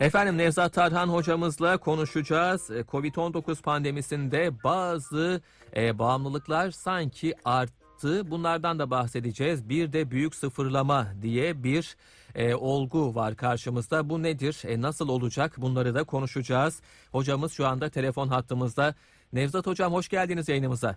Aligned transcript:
Efendim 0.00 0.38
Nevzat 0.38 0.72
Tarhan 0.72 1.08
hocamızla 1.08 1.76
konuşacağız. 1.76 2.70
E, 2.70 2.80
Covid-19 2.80 3.62
pandemisinde 3.62 4.50
bazı 4.64 5.40
e, 5.76 5.98
bağımlılıklar 5.98 6.70
sanki 6.70 7.34
arttı. 7.44 8.30
Bunlardan 8.30 8.78
da 8.78 8.90
bahsedeceğiz. 8.90 9.68
Bir 9.68 9.92
de 9.92 10.10
büyük 10.10 10.34
sıfırlama 10.34 11.06
diye 11.22 11.64
bir 11.64 11.96
e, 12.34 12.54
olgu 12.54 13.14
var 13.14 13.36
karşımızda. 13.36 14.10
Bu 14.10 14.22
nedir? 14.22 14.62
E, 14.64 14.82
nasıl 14.82 15.08
olacak? 15.08 15.54
Bunları 15.58 15.94
da 15.94 16.04
konuşacağız. 16.04 16.80
Hocamız 17.12 17.52
şu 17.52 17.66
anda 17.66 17.88
telefon 17.88 18.28
hattımızda. 18.28 18.94
Nevzat 19.32 19.66
hocam 19.66 19.92
hoş 19.92 20.08
geldiniz 20.08 20.48
yayınımıza. 20.48 20.96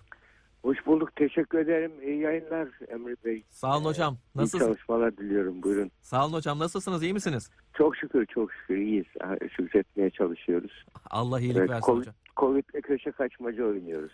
Hoş 0.63 0.85
bulduk. 0.85 1.15
Teşekkür 1.15 1.57
ederim. 1.59 1.91
İyi 2.03 2.19
yayınlar 2.19 2.67
Emre 2.87 3.15
Bey. 3.25 3.43
Sağ 3.49 3.77
olun 3.77 3.85
hocam. 3.85 4.13
İyi 4.13 4.37
Nasılsınız? 4.37 4.65
çalışmalar 4.67 5.17
diliyorum. 5.17 5.63
Buyurun. 5.63 5.91
Sağ 6.01 6.25
olun 6.25 6.33
hocam. 6.33 6.59
Nasılsınız? 6.59 7.03
İyi 7.03 7.13
misiniz? 7.13 7.49
Çok 7.77 7.97
şükür, 7.97 8.25
çok 8.25 8.53
şükür 8.53 8.77
iyiyiz. 8.77 9.05
Şükretmeye 9.57 10.09
çalışıyoruz. 10.09 10.85
Allah 11.09 11.39
iyilik 11.39 11.57
Evet, 11.57 11.69
versin 11.69 11.85
Covid, 11.85 11.99
hocam. 12.01 12.13
Covid'le 12.37 12.81
köşe 12.83 13.11
kaçmaca 13.11 13.65
oynuyoruz. 13.65 14.11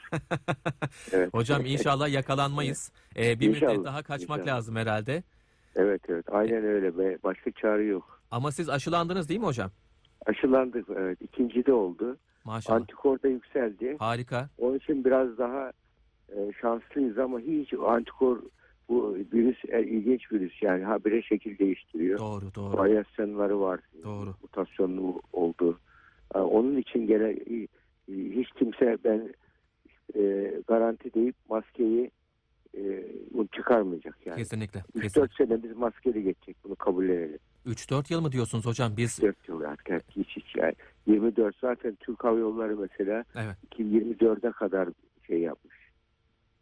evet. 1.11 1.33
Hocam 1.33 1.65
inşallah 1.65 2.09
yakalanmayız. 2.09 2.91
E, 3.17 3.39
bir 3.39 3.47
müddet 3.47 3.61
İnşallah, 3.63 3.83
daha 3.85 4.03
kaçmak 4.03 4.39
inşallah. 4.39 4.55
lazım 4.57 4.75
herhalde. 4.75 5.23
Evet, 5.75 6.01
evet. 6.09 6.25
Aynen 6.31 6.63
öyle. 6.65 6.97
Be. 6.97 7.17
Başka 7.23 7.51
çare 7.51 7.83
yok. 7.83 8.21
Ama 8.31 8.51
siz 8.51 8.69
aşılandınız 8.69 9.29
değil 9.29 9.39
mi 9.39 9.45
hocam? 9.45 9.71
Aşılandık. 10.25 10.85
Evet. 10.97 11.21
İkinci 11.21 11.65
de 11.65 11.73
oldu. 11.73 12.17
Maşallah. 12.45 12.75
Antikor 12.77 13.21
da 13.23 13.27
yükseldi. 13.27 13.95
Harika. 13.99 14.49
Onun 14.57 14.75
için 14.77 15.05
biraz 15.05 15.37
daha 15.37 15.71
e, 16.29 16.51
şanslıyız 16.61 17.17
ama 17.17 17.39
hiç 17.39 17.73
antikor 17.73 18.41
bu 18.89 19.15
virüs 19.33 19.57
e, 19.67 19.83
ilginç 19.83 20.31
virüs 20.31 20.63
yani 20.63 20.83
habire 20.83 21.21
şekil 21.21 21.57
değiştiriyor. 21.57 22.19
Doğru 22.19 22.55
doğru. 22.55 22.77
varyasyonları 22.77 23.59
var. 23.59 23.79
Doğru. 24.03 24.35
Mutasyonlu 24.41 25.21
oldu. 25.33 25.79
Ee, 26.35 26.39
Onun 26.39 26.77
için 26.77 27.07
gene 27.07 27.29
e, 27.29 27.67
hiç 28.09 28.51
kimse 28.51 28.97
ben 29.03 29.33
e, 30.15 30.53
garanti 30.67 31.13
deyip 31.13 31.35
maskeyi 31.49 32.11
e, 32.77 33.05
çıkarmayacak 33.55 34.17
yani. 34.25 34.37
Kesinlikle. 34.37 34.79
3-4 34.79 35.01
kesinlikle. 35.01 35.45
sene 35.45 35.63
biz 35.63 35.77
maskeli 35.77 36.23
geçecek 36.23 36.57
bunu 36.63 36.75
kabullenelim. 36.75 37.39
3-4 37.65 38.13
yıl 38.13 38.21
mı 38.21 38.31
diyorsunuz 38.31 38.65
hocam? 38.65 38.91
Biz 38.97 39.21
4 39.21 39.49
yıl 39.49 39.61
artık 39.61 40.03
hiç 40.15 40.29
hiç 40.29 40.55
yani. 40.55 40.73
24 41.07 41.55
zaten 41.61 41.95
Türk 41.99 42.23
Hava 42.23 42.39
Yolları 42.39 42.77
mesela 42.77 43.23
evet. 43.35 43.55
2024'e 43.75 44.51
kadar 44.51 44.89
şey 45.27 45.39
yapmış. 45.39 45.75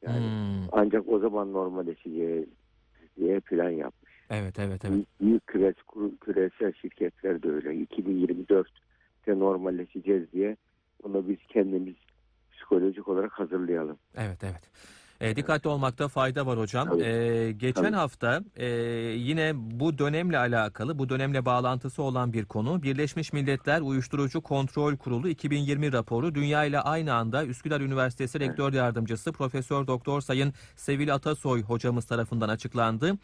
Yani 0.03 0.27
Hmm, 0.27 0.67
ancak 0.71 1.07
o 1.07 1.19
zaman 1.19 1.53
normalleşeceği 1.53 2.49
diye 3.17 3.39
plan 3.39 3.69
yapmış. 3.69 4.13
Evet 4.29 4.59
evet 4.59 4.85
evet. 4.85 4.93
Büyük, 4.93 5.07
büyük 5.21 5.47
küres, 5.47 5.75
küresel 6.21 6.73
şirketler 6.73 7.43
de 7.43 7.49
öyle. 7.49 7.69
2024'te 7.69 9.39
normalleşeceğiz 9.39 10.31
diye 10.31 10.57
bunu 11.03 11.29
biz 11.29 11.37
kendimiz 11.49 11.95
psikolojik 12.51 13.07
olarak 13.07 13.31
hazırlayalım. 13.31 13.97
Evet 14.15 14.43
evet. 14.43 14.69
E, 15.23 15.35
dikkatli 15.35 15.69
olmakta 15.69 16.07
fayda 16.07 16.45
var 16.45 16.59
hocam. 16.59 17.02
E, 17.02 17.52
geçen 17.52 17.83
Tabii. 17.83 17.95
hafta 17.95 18.43
e, 18.55 18.67
yine 19.17 19.52
bu 19.55 19.97
dönemle 19.97 20.38
alakalı, 20.38 20.99
bu 20.99 21.09
dönemle 21.09 21.45
bağlantısı 21.45 22.03
olan 22.03 22.33
bir 22.33 22.45
konu. 22.45 22.83
Birleşmiş 22.83 23.33
Milletler 23.33 23.81
Uyuşturucu 23.81 24.41
Kontrol 24.41 24.97
Kurulu 24.97 25.29
2020 25.29 25.94
raporu 25.94 26.35
dünya 26.35 26.66
ile 26.66 26.79
aynı 26.79 27.13
anda 27.13 27.45
Üsküdar 27.45 27.81
Üniversitesi 27.81 28.39
Rektör 28.39 28.73
Yardımcısı 28.73 29.31
Profesör 29.31 29.88
Doktor 29.88 30.21
Sayın 30.21 30.53
Sevil 30.75 31.13
Atasoy 31.13 31.63
hocamız 31.63 32.05
tarafından 32.05 32.49
açıklandı. 32.49 33.17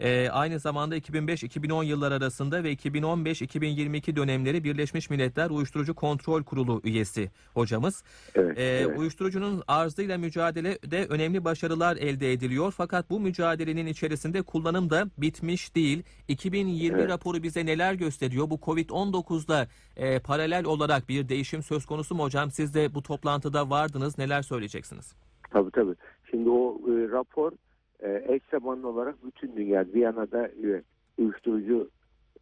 E, 0.00 0.28
aynı 0.28 0.58
zamanda 0.58 0.96
2005-2010 0.96 1.84
yıllar 1.84 2.12
arasında 2.12 2.64
ve 2.64 2.72
2015-2022 2.72 4.16
dönemleri 4.16 4.64
Birleşmiş 4.64 5.10
Milletler 5.10 5.50
Uyuşturucu 5.50 5.94
Kontrol 5.94 6.42
Kurulu 6.42 6.80
üyesi 6.84 7.30
hocamız. 7.54 8.04
Evet. 8.34 8.58
Ee, 8.58 8.62
evet. 8.62 8.98
Uyuşturucunun 8.98 9.62
arzıyla 9.68 10.18
mücadelede 10.18 11.06
önemli 11.06 11.44
başarılar 11.44 11.96
elde 11.96 12.32
ediliyor. 12.32 12.74
Fakat 12.76 13.10
bu 13.10 13.20
mücadelenin 13.20 13.86
içerisinde 13.86 14.42
kullanım 14.42 14.90
da 14.90 15.10
bitmiş 15.18 15.74
değil. 15.74 16.02
2020 16.28 17.00
Evet. 17.00 17.10
raporu 17.10 17.42
bize 17.42 17.66
neler 17.66 17.94
gösteriyor? 17.94 18.50
Bu 18.50 18.54
Covid-19'da 18.54 19.66
e, 19.96 20.18
paralel 20.18 20.64
olarak 20.64 21.08
bir 21.08 21.28
değişim 21.28 21.62
söz 21.62 21.86
konusu 21.86 22.14
mu 22.14 22.22
hocam? 22.22 22.50
Siz 22.50 22.74
de 22.74 22.94
bu 22.94 23.02
toplantıda 23.02 23.70
vardınız. 23.70 24.18
Neler 24.18 24.42
söyleyeceksiniz? 24.42 25.12
Tabii 25.50 25.70
tabii. 25.70 25.94
Şimdi 26.30 26.50
o 26.50 26.80
e, 26.88 27.08
rapor 27.10 27.52
e, 28.00 28.24
eş 28.28 28.42
zamanlı 28.50 28.88
olarak 28.88 29.26
bütün 29.26 29.56
dünya 29.56 29.86
Viyana'da 29.94 30.48
e, 30.48 30.82
uyuşturucu 31.18 31.90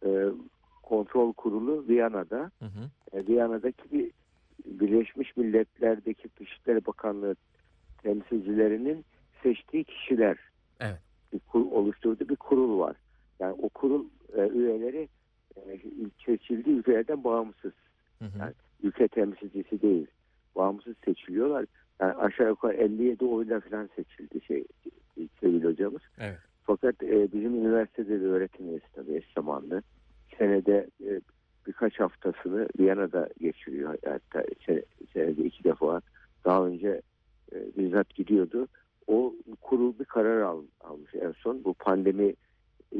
e, 0.05 0.25
kontrol 0.83 1.33
kurulu 1.33 1.85
Viyana'da 1.87 2.51
Hı 2.59 2.65
hı. 2.65 2.89
e, 3.13 3.27
Viyana'daki 3.27 3.91
bir 3.91 4.11
Birleşmiş 4.65 5.37
Milletler'deki 5.37 6.29
Dışişleri 6.39 6.85
Bakanlığı 6.85 7.35
temsilcilerinin 8.03 9.05
seçtiği 9.43 9.83
kişiler 9.83 10.37
Evet. 10.79 10.99
bir 11.33 11.39
kur, 11.39 11.71
oluşturduğu 11.71 12.29
bir 12.29 12.35
kurul 12.35 12.79
var. 12.79 12.95
Yani 13.39 13.55
o 13.61 13.69
kurul 13.69 14.05
e, 14.37 14.49
üyeleri 14.49 15.07
e, 15.55 15.79
seçildiği 16.25 16.75
ülkelerden 16.75 17.23
bağımsız. 17.23 17.73
Hı 18.19 18.25
hı. 18.25 18.39
Yani 18.39 18.53
ülke 18.83 19.07
temsilcisi 19.07 19.81
değil. 19.81 20.07
Bağımsız 20.55 20.95
seçiliyorlar. 21.05 21.65
Yani 21.99 22.13
aşağı 22.13 22.47
yukarı 22.47 22.73
57 22.73 23.25
oyla 23.25 23.59
falan 23.59 23.89
seçildi 23.95 24.45
şey 24.45 24.65
sevgili 25.41 25.65
hocamız. 25.65 26.01
Evet. 26.17 26.37
Fakat 26.63 27.03
e, 27.03 27.31
bizim 27.33 27.55
üniversitede 27.55 28.21
de 28.21 28.25
öğretim 28.25 28.69
üyesi 28.69 28.85
tabii 28.95 29.15
eş 29.15 29.33
zamanlı. 29.35 29.83
Senede 30.37 30.87
e, 31.07 31.21
birkaç 31.67 31.99
haftasını 31.99 32.67
Viyana'da 32.79 33.29
geçiriyor. 33.41 33.97
Hatta 34.05 34.41
se- 34.41 34.85
senede 35.13 35.43
iki 35.43 35.63
defa 35.63 36.01
daha 36.45 36.65
önce 36.65 37.01
e, 37.53 37.55
bizzat 37.77 38.09
gidiyordu. 38.09 38.67
O 39.07 39.35
kurul 39.61 39.99
bir 39.99 40.05
karar 40.05 40.41
al, 40.41 40.63
almış 40.81 41.15
en 41.15 41.31
son. 41.31 41.63
Bu 41.63 41.73
pandemi 41.73 42.33
e, 42.91 42.99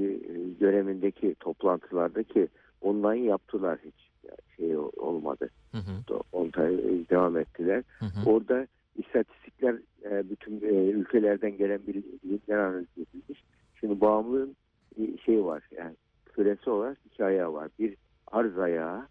dönemindeki 0.60 1.36
toplantılardaki 1.40 2.48
online 2.82 3.26
yaptılar 3.26 3.80
hiç. 3.86 4.10
Yani 4.24 4.38
şey 4.58 4.78
olmadı. 4.78 5.50
Hı 5.72 5.78
hı. 5.78 6.20
Online 6.32 7.10
devam 7.10 7.38
ettiler. 7.38 7.84
Hı 8.00 8.06
hı. 8.06 8.30
Orada 8.30 8.68
istatistikler 8.96 9.76
e, 10.04 10.30
bütün 10.30 10.62
e, 10.62 10.90
ülkelerden 10.92 11.58
gelen 11.58 11.80
bilgiler 11.88 12.58
analiz 12.58 12.88
edilmiş. 12.98 13.44
Şimdi 13.80 14.02
bağımlılığın 14.02 14.56
bir 14.98 15.18
şey 15.18 15.44
var 15.46 15.64
yani 15.78 15.96
küresi 16.26 16.70
olarak 16.70 16.98
iki 17.06 17.26
ayağı 17.26 17.54
var. 17.54 17.70
Bir 17.80 17.96
arz 18.28 18.58
ayağı 18.60 19.08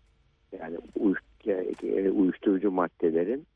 yani 0.61 0.79
uyuş- 0.99 1.21
e, 1.83 2.11
uyuşturucu 2.11 2.71
maddelerin 2.71 3.47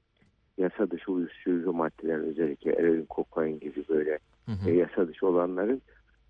yasa 0.58 0.90
dışı 0.90 1.12
uyuşturucu 1.12 1.72
maddelerin 1.72 2.24
özellikle 2.24 2.72
eroin, 2.72 3.04
kokain 3.04 3.60
gibi 3.60 3.84
böyle 3.88 4.18
Hı 4.46 4.52
e, 4.52 4.54
hı. 4.54 4.70
yasa 4.70 5.08
dışı 5.08 5.26
olanların 5.26 5.82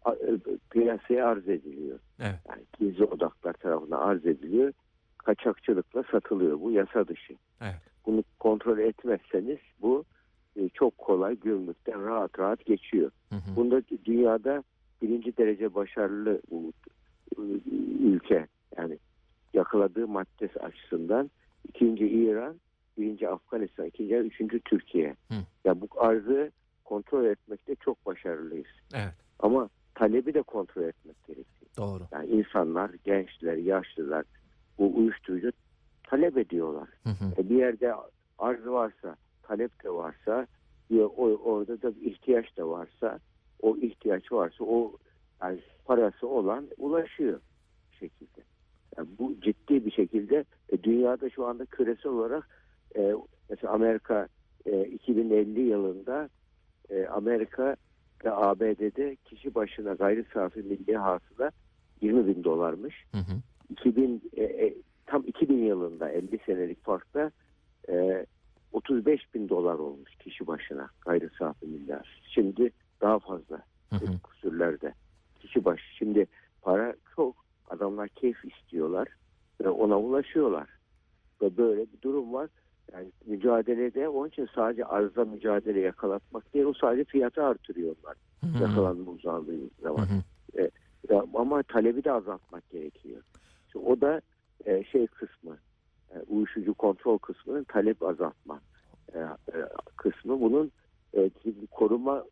a- 0.04 0.14
e, 0.14 0.38
piyasaya 0.70 1.26
arz 1.26 1.48
ediliyor. 1.48 1.98
Evet. 2.20 2.38
Yani 2.48 2.62
gizli 2.78 3.04
odaklar 3.04 3.52
tarafından 3.52 3.98
arz 4.00 4.26
ediliyor. 4.26 4.72
Kaçakçılıkla 5.18 6.02
satılıyor. 6.10 6.60
Bu 6.60 6.70
yasa 6.70 7.08
dışı 7.08 7.34
Evet. 7.60 7.80
Bunu 8.08 8.24
kontrol 8.38 8.78
etmezseniz 8.78 9.58
bu 9.82 10.04
e, 10.56 10.68
çok 10.68 10.98
kolay 10.98 11.36
gümrükten 11.36 12.04
rahat 12.04 12.38
rahat 12.38 12.66
geçiyor. 12.66 13.10
Hı 13.28 13.34
hı. 13.34 13.56
Bunda 13.56 13.82
dünyada 14.04 14.62
birinci 15.02 15.36
derece 15.36 15.74
başarılı 15.74 16.40
ülke 18.00 18.46
yani 18.76 18.98
yakaladığı 19.54 20.08
madde 20.08 20.50
açısından 20.60 21.30
ikinci 21.68 22.08
İran, 22.08 22.56
birinci 22.98 23.28
Afganistan, 23.28 23.86
ikinci 23.86 24.14
üçüncü 24.14 24.60
Türkiye. 24.60 25.16
Hı. 25.28 25.34
Ya 25.64 25.80
bu 25.80 25.88
arzı 25.96 26.50
kontrol 26.84 27.24
etmekte 27.24 27.74
çok 27.74 28.06
başarılıyız. 28.06 28.66
Evet. 28.94 29.14
Ama 29.38 29.68
talebi 29.94 30.34
de 30.34 30.42
kontrol 30.42 30.82
etmek 30.82 31.24
gerekiyor. 31.26 31.70
Doğru. 31.76 32.02
Yani 32.12 32.26
insanlar, 32.26 32.90
gençler, 33.04 33.56
yaşlılar 33.56 34.24
bu 34.78 34.96
uyuşturucu 34.96 35.52
talep 36.10 36.38
ediyorlar. 36.38 36.88
Hı 37.04 37.10
hı. 37.10 37.40
E, 37.40 37.48
bir 37.50 37.56
yerde 37.56 37.94
arz 38.38 38.66
varsa, 38.66 39.16
talep 39.42 39.84
de 39.84 39.90
varsa, 39.90 40.46
o, 40.92 41.24
orada 41.44 41.82
da 41.82 41.92
ihtiyaç 42.00 42.56
da 42.56 42.68
varsa, 42.68 43.18
o 43.62 43.76
ihtiyaç 43.76 44.32
varsa 44.32 44.64
o 44.64 44.92
yani 45.42 45.60
parası 45.84 46.28
olan 46.28 46.68
ulaşıyor 46.78 47.40
bir 47.92 47.96
şekilde. 47.96 48.40
Yani 48.96 49.08
bu 49.18 49.40
ciddi 49.40 49.86
bir 49.86 49.90
şekilde 49.90 50.44
e, 50.68 50.82
dünyada 50.82 51.30
şu 51.30 51.46
anda 51.46 51.66
küresel 51.66 52.12
olarak 52.12 52.48
e, 52.96 53.14
mesela 53.50 53.72
Amerika 53.72 54.28
e, 54.66 54.84
2050 54.84 55.60
yılında 55.60 56.28
e, 56.90 57.06
Amerika 57.06 57.76
ve 58.24 58.32
ABD'de 58.32 59.16
kişi 59.16 59.54
başına 59.54 59.92
gayri 59.92 60.24
safi 60.34 60.62
milli 60.62 60.96
hasıla 60.96 61.50
20 62.00 62.26
bin 62.26 62.44
dolarmış. 62.44 63.04
Hı 63.12 63.18
hı. 63.18 63.40
2000 63.70 64.22
e, 64.36 64.42
e, 64.42 64.74
tam 65.08 65.22
2000 65.26 65.56
yılında 65.64 66.08
50 66.10 66.38
senelik 66.46 66.84
farkta 66.84 67.30
e, 67.88 68.26
35 68.72 69.34
bin 69.34 69.48
dolar 69.48 69.74
olmuş 69.74 70.16
kişi 70.16 70.46
başına 70.46 70.88
gayri 71.00 71.28
safi 71.38 71.66
milli. 71.66 71.98
Şimdi 72.22 72.70
daha 73.00 73.18
fazla 73.18 73.62
Hı 73.90 73.96
hı. 73.96 74.18
küsürlerde 74.30 74.94
kişi 75.40 75.64
başı. 75.64 75.94
Şimdi 75.98 76.26
para 76.62 76.94
çok 77.16 77.36
adamlar 77.70 78.08
keyif 78.08 78.44
istiyorlar. 78.44 79.08
ve 79.64 79.68
ona 79.68 79.98
ulaşıyorlar. 79.98 80.68
Ve 81.42 81.56
böyle 81.56 81.80
bir 81.80 82.00
durum 82.02 82.32
var. 82.32 82.48
Yani 82.92 83.12
mücadelede 83.26 84.08
onun 84.08 84.28
için 84.28 84.48
sadece 84.54 84.84
arzda 84.84 85.24
mücadele 85.24 85.80
yakalatmak 85.80 86.54
değil 86.54 86.64
o 86.64 86.72
sadece 86.72 87.04
fiyatı 87.04 87.44
artırıyorlar 87.44 88.16
Hı 88.40 88.46
hı. 88.46 88.62
yakalanma 88.62 89.10
uzandığı 89.10 89.56
zaman. 89.82 90.02
hı. 90.02 90.22
Ya, 91.10 91.24
ama 91.34 91.62
talebi 91.62 92.04
de 92.04 92.12
azaltmak 92.12 92.70
gerekiyor. 92.70 93.22
İşte 93.66 93.78
o 93.78 94.00
da 94.00 94.20
e, 94.64 94.84
şey 94.84 95.06
kısmı, 95.06 95.58
e, 96.10 96.18
uyuşucu 96.28 96.74
kontrol 96.74 97.18
kısmının 97.18 97.64
talep 97.64 98.02
azaltma 98.02 98.60
e, 99.14 99.18
e, 99.18 99.56
kısmı. 99.96 100.40
Bunun 100.40 100.72
e, 101.16 101.30
koruma 101.70 102.24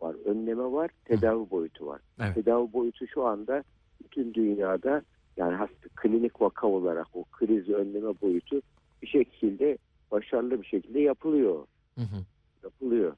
var, 0.00 0.14
önleme 0.24 0.64
var, 0.64 0.90
tedavi 1.04 1.50
boyutu 1.50 1.86
var. 1.86 2.00
Evet. 2.20 2.34
Tedavi 2.34 2.72
boyutu 2.72 3.06
şu 3.06 3.24
anda 3.24 3.64
bütün 4.04 4.34
dünyada 4.34 5.02
yani 5.36 5.54
hasta 5.54 5.88
klinik 5.96 6.40
vaka 6.40 6.66
olarak 6.66 7.06
o 7.14 7.24
krizi 7.24 7.74
önleme 7.74 8.20
boyutu 8.20 8.62
bir 9.02 9.06
şekilde 9.06 9.78
başarılı 10.10 10.62
bir 10.62 10.66
şekilde 10.66 11.00
yapılıyor 11.00 11.66
Hı 11.94 12.00
hı. 12.00 12.24
yapılıyor. 12.64 13.12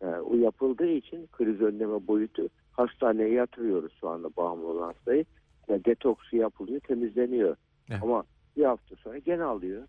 Yani 0.00 0.20
o 0.20 0.36
yapıldığı 0.36 0.90
için 0.90 1.28
kriz 1.32 1.60
önleme 1.60 2.06
boyutu 2.06 2.48
hastaneye 2.72 3.32
yatırıyoruz 3.32 3.92
şu 4.00 4.08
anda 4.08 4.36
bağımlı 4.36 4.66
olan 4.66 4.86
hastayı. 4.86 5.24
Yani 5.68 5.84
detoksu 5.84 6.36
yapılıyor, 6.36 6.80
temizleniyor. 6.80 7.56
Evet. 7.90 8.02
Ama 8.02 8.24
bir 8.56 8.64
hafta 8.64 8.96
sonra 8.96 9.18
gene 9.18 9.42
alıyor. 9.44 9.82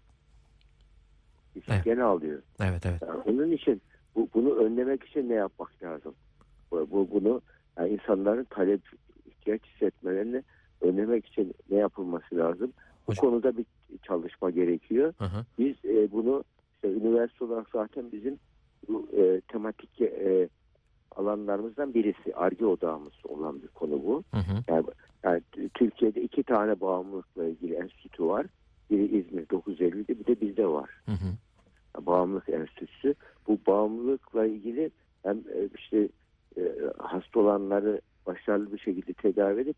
İşte 1.55 1.73
Evet. 1.73 1.85
Gene 1.85 2.03
alıyor. 2.03 2.41
Evet 2.61 2.85
evet. 2.85 3.01
Yani 3.01 3.19
onun 3.25 3.51
için 3.51 3.81
bu, 4.15 4.29
bunu 4.33 4.55
önlemek 4.55 5.03
için 5.03 5.29
ne 5.29 5.33
yapmak 5.33 5.83
lazım? 5.83 6.15
Bu, 6.71 6.87
bu- 6.91 7.07
bunu 7.11 7.41
yani 7.77 7.89
insanların 7.89 8.43
talep 8.43 8.81
ihtiyaç 9.25 9.61
hissetmelerini 9.65 10.43
önlemek 10.81 11.25
için 11.25 11.53
ne 11.69 11.77
yapılması 11.77 12.35
lazım? 12.37 12.73
Bu 13.07 13.11
Hocam- 13.11 13.21
konuda 13.21 13.57
bir 13.57 13.65
çalışma 14.03 14.49
gerekiyor. 14.51 15.13
Hı 15.17 15.25
hı. 15.25 15.45
Biz 15.59 15.75
e, 15.85 16.11
bunu 16.11 16.43
işte 16.75 16.87
üniversite 16.93 17.45
olarak 17.45 17.67
zaten 17.73 18.11
bizim 18.11 18.39
bu 18.87 19.07
e, 19.17 19.41
tematik 19.47 20.01
e, 20.01 20.49
alanlarımızdan 21.15 21.93
birisi. 21.93 22.35
ARGE 22.35 22.65
odağımız 22.65 23.13
olan 23.23 23.61
bir 23.61 23.67
konu 23.67 24.03
bu. 24.03 24.23
Hı 24.31 24.37
hı. 24.37 24.63
Yani, 24.67 24.85
yani 25.23 25.41
Türkiye'de 25.73 26.21
iki 26.21 26.43
tane 26.43 26.81
bağımlılıkla 26.81 27.45
ilgili 27.45 27.73
enstitü 27.73 28.25
var. 28.25 28.45
Biri 28.89 29.17
İzmir 29.17 29.45
950'de 29.45 30.19
bir 30.19 30.25
de 30.25 30.41
bizde 30.41 30.67
var. 30.67 30.89
Hı 31.05 31.11
hı. 31.11 32.05
Bağımlılık 32.05 32.49
Enstitüsü. 32.49 33.15
Bu 33.47 33.59
bağımlılıkla 33.67 34.45
ilgili 34.45 34.91
hem 35.23 35.37
e, 35.37 35.69
işte 35.77 36.09
e, 36.57 36.61
hasta 36.97 37.39
olanları 37.39 38.01
başarılı 38.25 38.73
bir 38.73 38.79
şekilde 38.79 39.13
tedavi 39.13 39.61
edip 39.61 39.77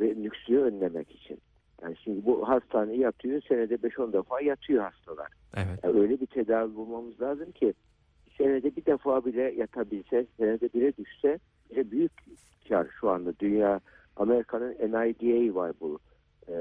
ve 0.00 0.14
nüksüyü 0.22 0.60
önlemek 0.60 1.10
için. 1.10 1.38
Yani 1.82 1.96
şimdi 2.04 2.26
bu 2.26 2.48
hastane 2.48 2.96
yatıyor, 2.96 3.42
senede 3.48 3.74
5-10 3.74 4.12
defa 4.12 4.40
yatıyor 4.40 4.82
hastalar. 4.82 5.28
Evet. 5.56 5.80
Yani 5.82 6.00
öyle 6.00 6.20
bir 6.20 6.26
tedavi 6.26 6.74
bulmamız 6.74 7.20
lazım 7.20 7.52
ki 7.52 7.74
senede 8.38 8.76
bir 8.76 8.84
defa 8.86 9.24
bile 9.24 9.42
yatabilse, 9.42 10.26
senede 10.36 10.68
bire 10.74 10.92
düşse 10.96 11.38
bize 11.70 11.90
büyük 11.90 12.12
kar 12.68 12.86
şu 13.00 13.10
anda. 13.10 13.38
Dünya, 13.40 13.80
Amerika'nın 14.16 14.72
NIDA 14.72 15.54
var 15.54 15.72
bu. 15.80 15.98
E, 16.48 16.54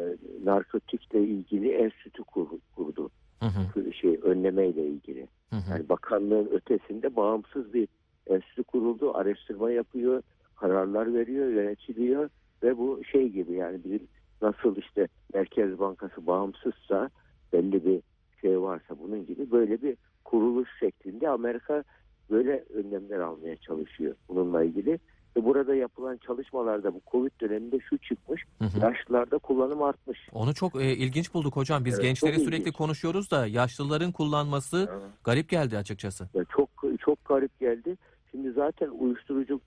narkotikle 0.43 1.23
ilgili 1.23 1.71
enstitü 1.71 2.23
kur- 2.23 2.59
kurdu. 2.75 3.09
Hı 3.39 3.45
hı. 3.45 3.93
Şey, 3.93 4.19
önlemeyle 4.23 4.87
ilgili. 4.87 5.27
Hı 5.49 5.55
hı. 5.55 5.71
Yani 5.71 5.89
bakanlığın 5.89 6.47
ötesinde 6.51 7.15
bağımsız 7.15 7.73
bir 7.73 7.87
enstitü 8.27 8.63
kuruldu. 8.63 9.17
Araştırma 9.17 9.71
yapıyor, 9.71 10.21
kararlar 10.55 11.13
veriyor, 11.13 11.47
yönetiliyor 11.47 12.29
ve 12.63 12.77
bu 12.77 13.03
şey 13.11 13.29
gibi 13.29 13.53
yani 13.53 13.79
bizim 13.83 14.07
nasıl 14.41 14.75
işte 14.75 15.07
Merkez 15.33 15.79
Bankası 15.79 16.27
bağımsızsa 16.27 17.09
belli 17.53 17.85
bir 17.85 18.01
şey 18.41 18.61
varsa 18.61 18.99
bunun 18.99 19.25
gibi 19.25 19.51
böyle 19.51 19.81
bir 19.81 19.97
kuruluş 20.31 20.69
şeklinde 20.79 21.29
Amerika 21.29 21.83
böyle 22.29 22.63
önlemler 22.73 23.19
almaya 23.19 23.57
çalışıyor 23.57 24.15
bununla 24.29 24.63
ilgili. 24.63 24.99
Ve 25.37 25.45
burada 25.45 25.75
yapılan 25.75 26.17
çalışmalarda 26.17 26.93
bu 26.93 27.01
Covid 27.11 27.31
döneminde 27.41 27.79
şu 27.79 27.97
çıkmış, 27.97 28.43
Hı 28.59 28.65
hı. 28.65 28.79
yaşlılarda 28.79 29.37
kullanım 29.37 29.83
artmış. 29.83 30.19
Onu 30.33 30.53
çok 30.53 30.81
e, 30.81 30.93
ilginç 30.93 31.33
bulduk 31.33 31.55
hocam. 31.55 31.85
Biz 31.85 31.93
Evet, 31.93 32.03
gençleri 32.03 32.35
çok 32.35 32.43
sürekli 32.43 32.61
ilginç. 32.61 32.75
konuşuyoruz 32.75 33.31
da 33.31 33.47
yaşlıların 33.47 34.11
kullanması 34.11 34.89
garip 35.23 35.49
geldi 35.49 35.77
açıkçası. 35.77 36.29
Ya 36.33 36.43
çok 36.55 36.69
çok 36.99 37.25
garip 37.25 37.59
geldi. 37.59 37.97
Şimdi 38.31 38.51
zaten 38.51 38.87
uyuşturucu 38.87 39.59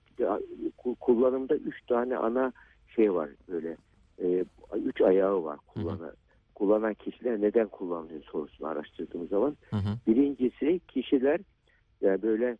kullanımda 1.00 1.54
üç 1.56 1.86
tane 1.88 2.16
ana 2.16 2.52
şey 2.96 3.14
var 3.14 3.28
böyle. 3.48 3.76
E, 4.22 4.44
üç 4.84 5.00
ayağı 5.00 5.44
var 5.44 5.58
kullanan. 5.66 6.09
Kullanan 6.70 6.94
kişiler 6.94 7.40
neden 7.40 7.68
kullanıyor 7.68 8.22
sorusunu 8.22 8.68
araştırdığımız 8.68 9.28
zaman. 9.28 9.56
Hı 9.70 9.76
hı. 9.76 9.96
Birincisi 10.06 10.80
kişiler 10.88 11.40
yani 12.00 12.22
böyle 12.22 12.58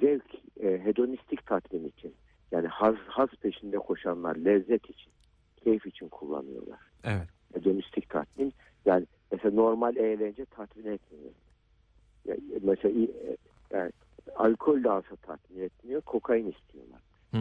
zevk, 0.00 0.34
e, 0.60 0.84
hedonistik 0.84 1.46
tatmin 1.46 1.88
için. 1.88 2.14
Yani 2.52 2.66
haz, 2.66 2.94
haz 2.94 3.28
peşinde 3.28 3.76
koşanlar, 3.76 4.36
lezzet 4.36 4.90
için, 4.90 5.12
keyif 5.56 5.86
için 5.86 6.08
kullanıyorlar. 6.08 6.78
Evet. 7.04 7.28
Hedonistik 7.54 8.08
tatmin. 8.08 8.54
Yani 8.84 9.06
mesela 9.32 9.54
normal 9.54 9.96
eğlence 9.96 10.44
tatmin 10.44 10.92
etmiyor. 10.92 11.32
Yani 12.24 12.40
mesela 12.62 13.00
e, 13.00 13.36
yani 13.70 13.92
alkol 14.36 14.84
de 14.84 14.90
alsa 14.90 15.16
tatmin 15.16 15.62
etmiyor, 15.62 16.00
kokain 16.00 16.52
istiyorlar. 16.52 17.00
Hı 17.30 17.38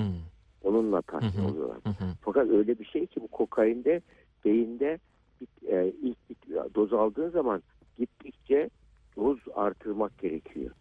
Onunla 0.64 1.02
tatmin 1.02 1.30
Hı 1.30 1.42
hı. 1.42 1.48
oluyorlar. 1.52 1.78
hı. 1.84 1.90
hı. 1.90 2.14
Fakat 2.22 2.50
öyle 2.50 2.80
bir 2.80 2.86
şey 2.86 3.08
ki 3.08 3.22
bu 3.22 3.28
kokainde 3.28 4.02
beyinde 4.46 5.00
e, 5.70 5.94
ilk 6.02 6.18
doz 6.76 6.94
aldığın 6.94 7.30
zaman 7.30 7.64
gittikçe 7.98 8.70
doz 9.18 9.38
artırmak 9.56 10.18
gerekiyor. 10.20 10.72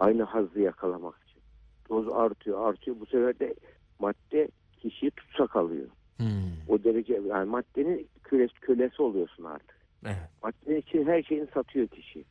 Aynı 0.00 0.22
hazzı 0.22 0.60
yakalamak 0.60 1.14
için. 1.28 1.42
Doz 1.88 2.08
artıyor 2.08 2.68
artıyor 2.68 2.96
bu 3.00 3.06
sefer 3.06 3.38
de 3.38 3.54
madde 3.98 4.48
kişiyi 4.80 5.10
tutsak 5.10 5.56
alıyor. 5.56 5.86
Hı. 6.20 6.24
O 6.68 6.84
derece 6.84 7.20
yani 7.28 7.50
maddenin 7.50 8.08
köles, 8.22 8.50
kölesi 8.52 9.02
oluyorsun 9.02 9.44
artık. 9.44 9.76
Evet. 10.04 10.16
Maddenin 10.42 10.76
için 10.80 11.06
her 11.06 11.22
şeyini 11.22 11.46
satıyor 11.54 11.88
kişi. 11.88 12.24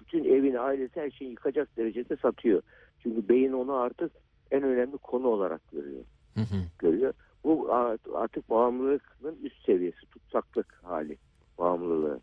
Bütün 0.00 0.24
evini, 0.24 0.60
ailesi 0.60 1.00
her 1.00 1.10
şeyi 1.10 1.30
yıkacak 1.30 1.76
derecede 1.76 2.16
satıyor. 2.16 2.62
Çünkü 3.02 3.28
beyin 3.28 3.52
onu 3.52 3.74
artık 3.74 4.12
en 4.50 4.62
önemli 4.62 4.98
konu 4.98 5.28
olarak 5.28 5.70
görüyor. 5.72 6.04
Hı 6.34 6.40
hı. 6.40 6.56
görüyor. 6.78 7.14
Bu 7.48 7.74
artık 8.14 8.50
bağımlılığın 8.50 9.38
üst 9.42 9.64
seviyesi, 9.66 10.06
tutsaklık 10.06 10.80
hali 10.82 11.16
bağımlılığı. 11.58 12.20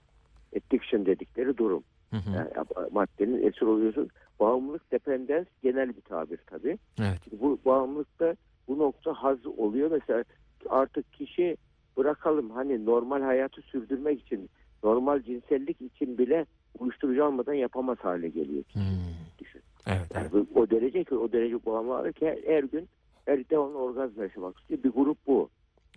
Addiction 0.58 1.05
dedikleri 1.05 1.58
durum. 1.58 1.84
Hı 2.12 2.17
hı. 2.17 2.29
Yani 2.36 2.50
maddenin 2.91 3.48
esir 3.48 3.62
oluyorsun. 3.62 4.10
Bağımlılık 4.39 4.91
dependens 4.91 5.46
genel 5.63 5.96
bir 5.96 6.01
tabir 6.01 6.39
tabii. 6.48 6.77
Evet. 7.00 7.20
Bu 7.41 7.60
bağımlılıkta 7.65 8.36
bu 8.67 8.77
nokta 8.77 9.13
haz 9.13 9.46
oluyor. 9.46 9.91
Mesela 9.91 10.24
artık 10.70 11.13
kişi 11.13 11.58
bırakalım 11.98 12.50
hani 12.50 12.86
normal 12.86 13.22
hayatı 13.22 13.62
sürdürmek 13.62 14.22
için, 14.22 14.50
normal 14.84 15.22
cinsellik 15.22 15.82
için 15.82 16.17
bile 16.17 16.46
uyuşturucu 16.79 17.25
almadan 17.25 17.53
yapamaz 17.53 17.98
hale 18.01 18.29
geliyor. 18.29 18.63
Hı. 18.74 18.79
Düşün. 19.39 19.62
Evet. 19.88 20.08
Yani 20.15 20.27
Evet. 20.34 20.48
o 20.55 20.70
derece 20.70 21.03
ki 21.03 21.15
o 21.15 21.32
derece 21.32 21.65
bağımlı 21.65 22.13
ki 22.13 22.25
her, 22.25 22.53
her 22.53 22.63
gün 22.63 22.89
devamlı 23.27 23.77
orgazm 23.77 24.22
yaşamak 24.22 24.60
istiyor. 24.60 24.84
Bir 24.84 24.89
grup 24.89 25.17
bu. 25.27 25.50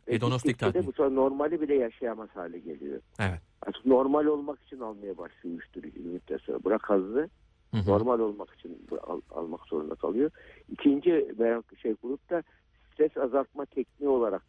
Hedonistik 0.07 0.59
tatmin. 0.59 0.87
Bu 0.87 0.93
sefer 0.93 1.15
normali 1.15 1.61
bile 1.61 1.75
yaşayamaz 1.75 2.29
hale 2.35 2.59
geliyor. 2.59 3.01
Evet. 3.21 3.41
Artık 3.67 3.87
normal 3.87 4.25
olmak 4.25 4.63
için 4.63 4.81
almaya 4.81 5.19
başlıyor 5.19 5.55
uyuşturucu 5.55 5.95
bir 5.95 6.05
müddet 6.05 6.41
sonra. 6.41 6.65
Bırak 6.65 6.91
Hı 7.75 7.77
hı. 7.77 7.91
normal 7.91 8.21
olmak 8.21 8.55
için 8.55 8.87
al- 9.07 9.21
almak 9.31 9.61
zorunda 9.67 9.95
kalıyor. 9.95 10.31
İkinci 10.69 11.35
merak 11.39 11.65
şey 11.83 11.95
grup 12.03 12.31
da 12.31 12.43
stres 12.93 13.17
azaltma 13.17 13.65
tekniği 13.67 14.09
olarak 14.09 14.43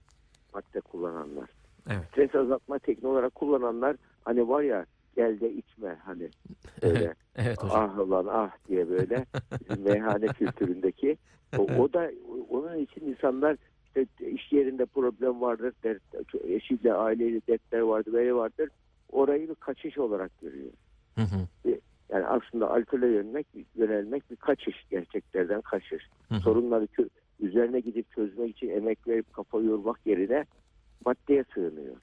madde 0.54 0.82
kullananlar. 0.82 1.50
Evet. 1.90 2.04
Stres 2.12 2.36
azaltma 2.36 2.80
tekniği 2.80 3.12
olarak 3.12 3.36
kullananlar 3.36 3.96
hani 4.26 4.48
var 4.50 4.62
ya 4.62 4.86
gel 5.16 5.40
de 5.40 5.54
içme 5.54 5.98
hani 6.06 6.30
böyle 6.84 7.14
Evet 7.36 7.64
hocam. 7.64 7.92
ah 8.00 8.10
lan 8.10 8.28
ah 8.30 8.52
diye 8.68 8.90
böyle 8.90 9.26
meyhane 9.84 10.28
kültüründeki 10.28 11.18
o, 11.58 11.62
o 11.62 11.94
da 11.94 12.12
onun 12.50 12.78
için 12.78 13.02
insanlar 13.06 13.58
işte 13.86 14.06
iş 14.26 14.52
yerinde 14.52 14.86
problem 14.86 15.42
vardır, 15.42 15.74
dert, 15.84 16.02
eşiyle 16.44 16.94
aileyle 16.94 17.42
dertler 17.48 17.80
vardır, 17.80 18.14
böyle 18.14 18.34
vardır. 18.34 18.70
Orayı 19.12 19.50
bir 19.50 19.56
kaçış 19.56 19.98
olarak 19.98 20.32
görüyor. 20.42 20.72
Hı 21.16 21.22
hı. 21.22 21.76
Yani 22.10 22.26
aslında 22.26 22.72
alkole 22.72 23.08
yönelmek, 23.08 23.48
yönelmek 23.76 24.32
bir 24.32 24.36
kaçış 24.36 24.76
gerçeklerden 24.90 25.62
kaçış. 25.62 26.04
Hı 26.30 26.36
hı. 26.36 26.40
Sorunları 26.40 26.88
üzerine 27.40 27.80
gidip 27.80 28.12
çözmek 28.12 28.50
için 28.58 28.70
emek 28.70 29.08
verip 29.08 29.34
kafa 29.34 29.60
yormak 29.60 30.06
yerine 30.06 30.46
maddeye 31.06 31.44
sığınıyor. 31.54 31.96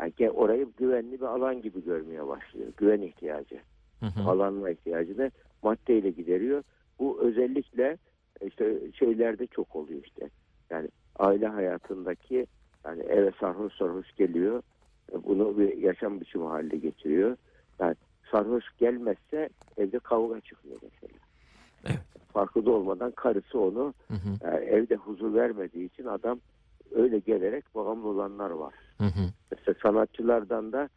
Yani 0.00 0.30
orayı 0.30 0.68
güvenli 0.78 1.20
bir 1.20 1.26
alan 1.26 1.62
gibi 1.62 1.84
görmeye 1.84 2.26
başlıyor. 2.28 2.68
Güven 2.76 3.00
ihtiyacı. 3.00 3.60
Hı 4.00 4.06
hı. 4.06 4.30
alanma 4.30 4.70
ihtiyacını 4.70 5.30
maddeyle 5.62 6.10
gideriyor. 6.10 6.62
Bu 6.98 7.20
özellikle 7.20 7.98
işte 8.46 8.78
şeylerde 8.98 9.46
çok 9.46 9.76
oluyor 9.76 10.00
işte. 10.04 10.30
Yani 10.70 10.88
aile 11.18 11.46
hayatındaki 11.46 12.46
yani 12.84 13.02
eve 13.02 13.30
sarhoş 13.40 13.72
sarhoş 13.74 14.12
geliyor. 14.16 14.62
e, 15.12 15.24
bunu 15.24 15.58
bir 15.58 15.76
yaşam 15.76 16.20
biçimi 16.20 16.44
haline 16.44 16.76
getiriyor. 16.78 17.36
Yani 17.78 17.94
sarhoş 18.30 18.64
gelmezse 18.78 19.48
evde 19.76 19.98
kavga 19.98 20.40
çıkıyor 20.40 20.76
mesela. 20.82 21.18
Evet. 21.84 22.00
Farkında 22.32 22.70
olmadan 22.70 23.10
karısı 23.10 23.60
onu 23.60 23.94
Hı 24.08 24.14
hı. 24.14 24.50
e, 24.50 24.64
evde 24.64 24.96
huzur 24.96 25.34
vermediği 25.34 25.86
için 25.86 26.04
adam 26.04 26.40
öyle 26.94 27.18
gelerek 27.18 27.74
bağımlı 27.74 28.08
olanlar 28.08 28.50
var. 28.50 28.74
Hı 28.98 29.04
hı. 29.04 29.32
Mesela 29.50 29.74
sanatçılardan 29.82 30.72
da 30.72 30.88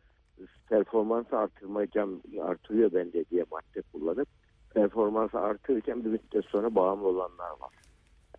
performansı 0.69 1.37
artırmayacağım 1.37 2.21
artırıyor 2.41 2.93
bende 2.93 3.25
diye 3.25 3.45
madde 3.51 3.81
kullanıp 3.93 4.27
performansı 4.73 5.39
artırırken 5.39 6.05
bir 6.05 6.09
müddet 6.09 6.45
sonra 6.45 6.75
bağımlı 6.75 7.07
olanlar 7.07 7.49
var. 7.49 7.73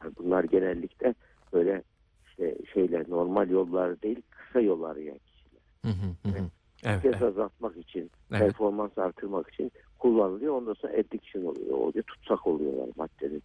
Yani 0.02 0.12
bunlar 0.18 0.44
genellikle 0.44 1.14
böyle 1.52 1.82
işte 2.26 2.56
şeyler 2.74 3.10
normal 3.10 3.50
yollar 3.50 4.02
değil 4.02 4.22
kısa 4.30 4.60
yol 4.60 4.82
arayan 4.82 5.18
kişiler. 5.18 5.62
Hı 5.82 5.88
hı. 5.88 6.30
Hı. 6.30 6.50
Evet. 6.84 7.02
Ses 7.02 7.12
evet. 7.12 7.22
azaltmak 7.22 7.76
için, 7.76 8.10
Evet. 8.30 8.40
performans 8.40 8.98
artırmak 8.98 9.52
için 9.52 9.72
kullanılıyor. 9.98 10.54
Ondan 10.54 10.74
sonra 10.74 10.92
addiction 10.92 11.44
oluyor, 11.44 11.78
oluyor 11.78 12.04
tutsak 12.04 12.46
oluyorlar 12.46 12.88
maddenin. 12.96 13.42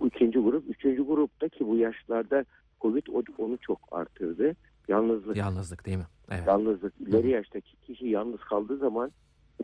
Bu 0.00 0.06
ikinci 0.06 0.38
grup. 0.38 0.70
Üçüncü 0.70 1.06
grupta 1.06 1.48
ki 1.48 1.66
bu 1.66 1.76
yaşlarda 1.76 2.44
Covid 2.84 3.06
o- 3.12 3.44
onu 3.44 3.58
çok 3.58 3.78
artırdı. 3.92 4.56
Yalnızlık. 4.88 5.36
Yalnızlık 5.36 5.86
değil 5.86 5.96
mi? 5.96 6.06
Evet. 6.30 6.46
Yalnızlık. 6.46 6.94
İleri 7.00 7.30
yaştaki 7.30 7.76
kişi 7.76 8.06
yalnız 8.08 8.40
kaldığı 8.40 8.76
zaman 8.76 9.12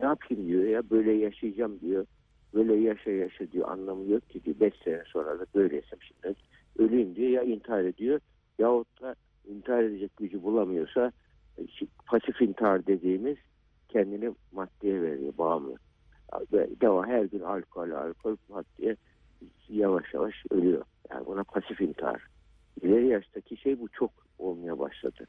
ne 0.01 0.05
yapayım 0.07 0.47
diyor 0.47 0.63
ya 0.63 0.89
böyle 0.89 1.11
yaşayacağım 1.11 1.79
diyor. 1.79 2.05
Böyle 2.53 2.75
yaşa 2.75 3.11
yaşa 3.11 3.51
diyor 3.51 3.69
anlamı 3.69 4.11
yok 4.11 4.29
ki 4.29 4.43
diyor. 4.43 4.59
Beş 4.59 4.73
sene 4.83 5.03
sonra 5.07 5.39
da 5.39 5.45
böyleysem 5.55 5.99
şimdi 6.01 6.35
öleyim 6.77 7.15
diyor 7.15 7.29
ya 7.29 7.41
intihar 7.43 7.83
ediyor. 7.83 8.19
Yahut 8.59 9.01
da 9.01 9.15
intihar 9.45 9.83
edecek 9.83 10.17
gücü 10.17 10.43
bulamıyorsa 10.43 11.11
e, 11.57 11.61
pasif 12.05 12.41
intihar 12.41 12.85
dediğimiz 12.87 13.37
kendini 13.89 14.31
maddeye 14.51 15.01
veriyor 15.01 15.33
bağımlı. 15.37 15.75
Ve 16.53 16.69
devam 16.81 17.07
her 17.07 17.23
gün 17.23 17.39
alkol 17.39 17.91
alkol 17.91 18.35
maddeye 18.49 18.95
yavaş 19.69 20.13
yavaş 20.13 20.35
ölüyor. 20.51 20.83
Yani 21.11 21.25
buna 21.25 21.43
pasif 21.43 21.81
intihar. 21.81 22.27
İleri 22.81 23.07
yaştaki 23.07 23.57
şey 23.57 23.79
bu 23.79 23.89
çok 23.89 24.11
olmaya 24.39 24.79
başladı 24.79 25.27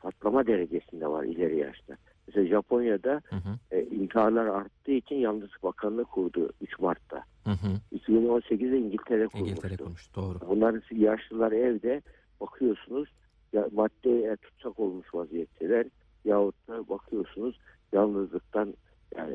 patlama 0.00 0.46
derecesinde 0.46 1.06
var 1.06 1.24
ileri 1.24 1.58
yaşta. 1.58 1.96
Mesela 2.26 2.46
Japonya'da 2.46 3.20
Hı 3.24 3.36
hı. 3.36 3.58
e, 3.70 3.82
intiharlar 3.82 4.46
arttığı 4.46 4.92
için 4.92 5.16
Yalnızlık 5.16 5.62
Bakanlığı 5.62 6.04
kurdu 6.04 6.52
3 6.60 6.78
Mart'ta. 6.78 7.22
Hı 7.44 7.50
hı. 7.50 7.96
2018'de 7.96 8.78
İngiltere 8.78 9.26
kurmuştu. 9.26 9.38
İngiltere 9.38 9.76
kurmuş. 9.76 10.16
Doğru. 10.16 10.38
Bunların 10.48 10.82
yaşlılar 10.90 11.52
evde 11.52 12.02
bakıyorsunuz 12.40 13.08
ya 13.52 13.68
maddeye 13.72 14.36
tutsak 14.36 14.80
olmuş 14.80 15.14
vaziyetteler 15.14 15.86
yahut 16.24 16.68
da 16.68 16.88
bakıyorsunuz 16.88 17.58
yalnızlıktan 17.92 18.74
yani, 19.16 19.34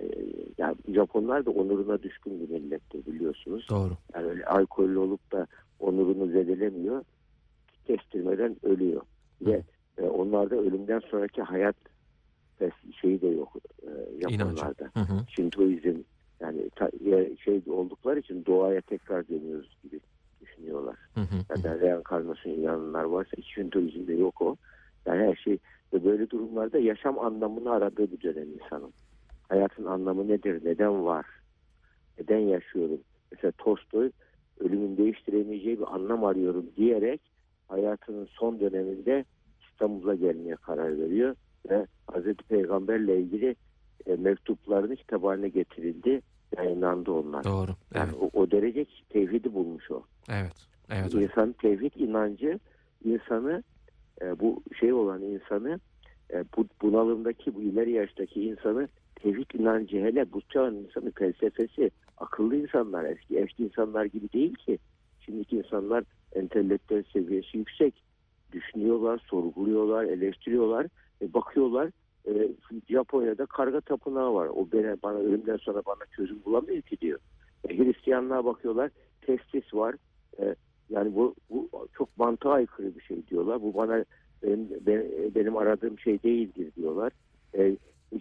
yani 0.57 0.75
Japonlar 0.87 1.45
da 1.45 1.51
onuruna 1.51 2.03
düşkün 2.03 2.39
bir 2.39 2.49
millettir 2.49 3.05
biliyorsunuz. 3.05 3.67
Doğru. 3.69 3.93
Yani 4.13 4.27
öyle 4.27 4.45
alkollü 4.45 4.97
olup 4.97 5.31
da 5.31 5.47
onurunu 5.79 6.31
zedelemiyor. 6.31 7.03
Kestirmeden 7.87 8.55
ölüyor. 8.63 9.01
Ve 9.41 9.63
e, 9.97 10.01
onlarda 10.01 10.55
ölümden 10.55 10.99
sonraki 10.99 11.41
hayat 11.41 11.75
fes- 12.59 12.93
şeyi 13.01 13.21
de 13.21 13.27
yok 13.27 13.55
e. 13.83 13.89
Japonlarda. 14.21 14.91
Şintoizm 15.27 15.97
yani 16.39 16.69
ta- 16.75 16.91
şey 17.43 17.61
oldukları 17.67 18.19
için 18.19 18.45
doğaya 18.45 18.81
tekrar 18.81 19.27
dönüyoruz 19.27 19.77
gibi 19.83 19.99
düşünüyorlar. 20.41 20.95
Hı 21.13 21.21
hı. 21.21 21.23
Hı 21.23 21.53
hı. 21.53 21.63
Yani 21.67 21.81
reenkarnasyon 21.81 22.53
inananlar 22.53 23.03
varsa 23.03 23.41
Şintoizmde 23.41 24.13
yok 24.13 24.41
o. 24.41 24.55
Yani 25.05 25.27
her 25.27 25.35
şey 25.35 25.57
ve 25.93 26.05
böyle 26.05 26.29
durumlarda 26.29 26.79
yaşam 26.79 27.19
anlamını 27.19 27.71
aradığı 27.71 28.11
bir 28.11 28.21
dönem 28.21 28.47
insanın. 28.53 28.93
Hayatın 29.49 29.85
anlamı 29.85 30.27
nedir? 30.27 30.65
Neden 30.65 31.05
var? 31.05 31.25
Neden 32.19 32.39
yaşıyorum? 32.39 32.99
Mesela 33.31 33.51
Tolstoy 33.57 34.11
ölümün 34.59 34.97
değiştiremeyeceği 34.97 35.79
bir 35.79 35.95
anlam 35.95 36.23
arıyorum 36.25 36.65
diyerek 36.77 37.21
hayatının 37.67 38.27
son 38.31 38.59
döneminde 38.59 39.25
İstanbul'a 39.71 40.15
gelmeye 40.15 40.55
karar 40.55 40.99
veriyor 40.99 41.35
ve 41.69 41.87
Hazreti 42.07 42.43
Peygamberle 42.43 43.19
ilgili 43.19 43.55
e, 44.05 44.15
mektuplarını 44.15 44.95
kitap 44.95 45.23
haline 45.23 45.49
getirildi. 45.49 46.21
Yayınlandı 46.57 47.11
onlar. 47.11 47.43
Doğru. 47.43 47.71
Yani 47.95 48.11
Evet. 48.13 48.31
o, 48.33 48.39
o 48.39 48.51
derece 48.51 48.85
tevhidi 49.09 49.53
bulmuş 49.53 49.91
o. 49.91 50.03
Evet. 50.29 50.53
Evet. 50.89 51.13
İnsan 51.13 51.53
tevhid 51.53 51.93
inancı 51.95 52.59
insanı 53.05 53.63
e, 54.21 54.39
bu 54.39 54.63
şey 54.79 54.93
olan 54.93 55.21
insanı 55.21 55.79
e, 56.33 56.43
bu 56.57 56.67
bunalımdaki 56.81 57.55
bu 57.55 57.61
ileri 57.61 57.91
yaştaki 57.91 58.43
insanı 58.43 58.87
tevhid 59.15 59.51
inancı 59.53 59.97
hele 59.97 60.31
bu 60.33 60.41
çağın 60.41 60.75
insanı 60.75 61.11
felsefesi 61.11 61.91
akıllı 62.17 62.55
insanlar 62.55 63.05
eski 63.05 63.37
eski 63.37 63.63
insanlar 63.63 64.05
gibi 64.05 64.33
değil 64.33 64.53
ki 64.53 64.79
şimdiki 65.19 65.57
insanlar 65.57 66.03
entelektüel 66.35 67.03
seviyesi 67.13 67.57
yüksek 67.57 68.03
düşünüyorlar 68.51 69.23
sorguluyorlar 69.29 70.03
eleştiriyorlar 70.03 70.87
e, 71.21 71.33
bakıyorlar 71.33 71.91
e, 72.27 72.51
Japonya'da 72.89 73.45
karga 73.45 73.81
tapınağı 73.81 74.33
var 74.33 74.47
o 74.47 74.67
bana, 74.73 74.97
bana 75.03 75.17
ölümden 75.17 75.57
sonra 75.57 75.81
bana 75.85 76.05
çözüm 76.11 76.45
bulamıyor 76.45 76.81
ki 76.81 76.97
diyor 77.01 77.19
e, 77.69 77.77
Hristiyanlığa 77.77 78.45
bakıyorlar 78.45 78.91
testis 79.21 79.73
var 79.73 79.95
e, 80.39 80.55
yani 80.89 81.15
bu, 81.15 81.35
bu 81.49 81.69
çok 81.93 82.17
mantığa 82.17 82.53
aykırı 82.53 82.95
bir 82.95 83.01
şey 83.01 83.27
diyorlar. 83.27 83.61
Bu 83.61 83.73
bana 83.73 84.05
benim, 84.43 84.69
ben- 84.81 85.35
benim 85.35 85.57
aradığım 85.57 85.99
şey 85.99 86.23
değildir 86.23 86.71
diyorlar. 86.75 87.11
Ee, 87.57 87.77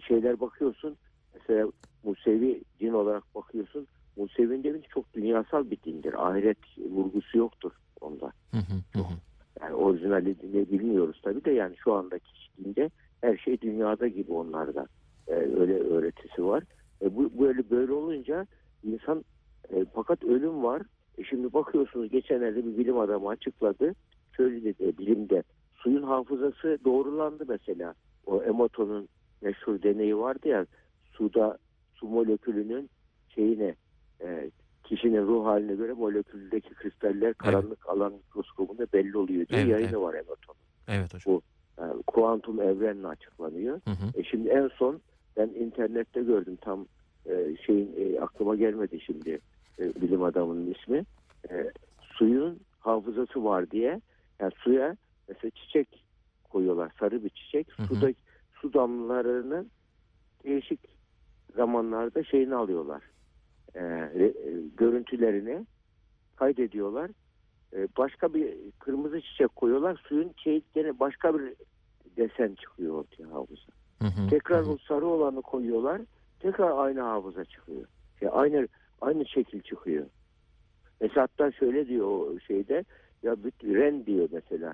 şeyler 0.07 0.39
bakıyorsun 0.39 0.97
mesela 1.33 1.71
Musevi 2.03 2.61
din 2.79 2.93
olarak 2.93 3.23
bakıyorsun. 3.35 3.87
Musevi'nin 4.15 4.63
dini 4.63 4.81
çok 4.81 5.13
dünyasal 5.13 5.71
bir 5.71 5.77
dindir. 5.85 6.27
Ahiret 6.27 6.57
vurgusu 6.77 7.37
yoktur 7.37 7.71
onda. 8.01 8.31
Hı 8.51 8.57
hı. 8.57 8.99
Hı. 8.99 9.03
Yani 9.61 10.35
bilmiyoruz 10.71 11.21
tabii 11.23 11.45
de 11.45 11.51
yani 11.51 11.75
şu 11.77 11.93
andaki 11.93 12.31
dinde 12.57 12.89
her 13.21 13.37
şey 13.37 13.61
dünyada 13.61 14.07
gibi 14.07 14.33
onlarda. 14.33 14.87
Ee, 15.27 15.33
öyle 15.33 15.79
öğretisi 15.79 16.45
var. 16.45 16.63
E, 17.01 17.15
bu 17.15 17.39
böyle 17.39 17.69
böyle 17.69 17.91
olunca 17.91 18.47
insan 18.83 19.23
e, 19.69 19.85
fakat 19.93 20.23
ölüm 20.23 20.63
var. 20.63 20.81
E, 21.17 21.23
şimdi 21.23 21.53
bakıyorsunuz 21.53 22.09
geçenlerde 22.09 22.65
bir 22.65 22.77
bilim 22.77 22.97
adamı 22.97 23.29
açıkladı. 23.29 23.93
Şöyle 24.37 24.63
dedi 24.63 24.97
bilimde 24.97 25.43
suyun 25.75 26.03
hafızası 26.03 26.77
doğrulandı 26.85 27.45
mesela. 27.47 27.93
O 28.25 28.43
Emoto'nun 28.43 29.09
meşhur 29.41 29.81
deneyi 29.81 30.17
vardı 30.17 30.47
ya 30.47 30.65
suda 31.11 31.57
su 31.93 32.07
molekülünün 32.07 32.89
şeyine 33.35 33.75
e, 34.21 34.51
kişinin 34.83 35.27
ruh 35.27 35.45
haline 35.45 35.75
göre 35.75 35.93
moleküldeki 35.93 36.73
kristaller 36.73 37.33
karanlık 37.33 37.89
alan 37.89 38.13
mikroskobunda 38.13 38.87
belli 38.93 39.17
oluyor 39.17 39.47
diye 39.47 39.59
Evet, 39.61 39.71
yayını 39.71 39.87
evet. 39.89 39.99
var 39.99 40.13
Emoto'nun. 40.13 40.57
Evet 40.87 41.13
hocam. 41.13 41.41
Yani 41.79 42.03
kuantum 42.07 42.61
evrenle 42.61 43.07
açıklanıyor. 43.07 43.81
Hı 43.85 43.91
hı. 43.91 44.19
E 44.19 44.23
şimdi 44.23 44.49
en 44.49 44.67
son 44.67 45.01
ben 45.37 45.47
internette 45.47 46.21
gördüm 46.23 46.57
tam 46.61 46.85
e, 47.25 47.55
şeyin 47.65 47.95
e, 47.97 48.19
aklıma 48.19 48.55
gelmedi 48.55 48.99
şimdi 48.99 49.39
e, 49.79 49.95
bilim 50.01 50.23
adamının 50.23 50.73
ismi. 50.73 51.05
E, 51.49 51.71
suyun 52.01 52.59
hafızası 52.79 53.43
var 53.43 53.71
diye 53.71 54.01
yani 54.39 54.51
suya 54.57 54.97
mesela 55.27 55.51
çiçek 55.51 56.05
koyuyorlar 56.49 56.91
sarı 56.99 57.23
bir 57.23 57.29
çiçek 57.29 57.67
Hı 57.77 57.83
hı. 57.83 57.87
suda 57.87 58.13
su 58.61 58.73
damlalarının 58.73 59.71
değişik 60.43 60.79
zamanlarda 61.55 62.23
şeyini 62.23 62.55
alıyorlar. 62.55 63.01
E, 63.75 63.83
e, 63.83 64.33
görüntülerini 64.77 65.65
kaydediyorlar. 66.35 67.11
E, 67.75 67.87
başka 67.97 68.33
bir 68.33 68.53
kırmızı 68.79 69.21
çiçek 69.21 69.55
koyuyorlar. 69.55 70.01
Suyun 70.07 70.33
gene 70.75 70.99
başka 70.99 71.39
bir 71.39 71.53
desen 72.17 72.55
çıkıyor 72.55 72.93
ortaya 72.93 73.33
hafıza. 73.33 73.71
Hı 74.01 74.07
hı. 74.07 74.29
Tekrar 74.29 74.65
Hı 74.65 74.69
o 74.71 74.77
sarı 74.87 75.05
olanı 75.05 75.41
koyuyorlar. 75.41 76.01
Tekrar 76.39 76.85
aynı 76.85 77.01
hafıza 77.01 77.45
çıkıyor. 77.45 77.85
Şey, 78.19 78.29
aynı 78.31 78.67
aynı 79.01 79.25
şekil 79.25 79.61
çıkıyor. 79.61 80.05
Mesela 81.01 81.21
hatta 81.21 81.51
şöyle 81.51 81.87
diyor 81.87 82.07
o 82.07 82.39
şeyde 82.39 82.85
ya 83.23 83.43
bütün 83.43 83.75
Ren 83.75 84.05
diyor 84.05 84.29
mesela 84.31 84.73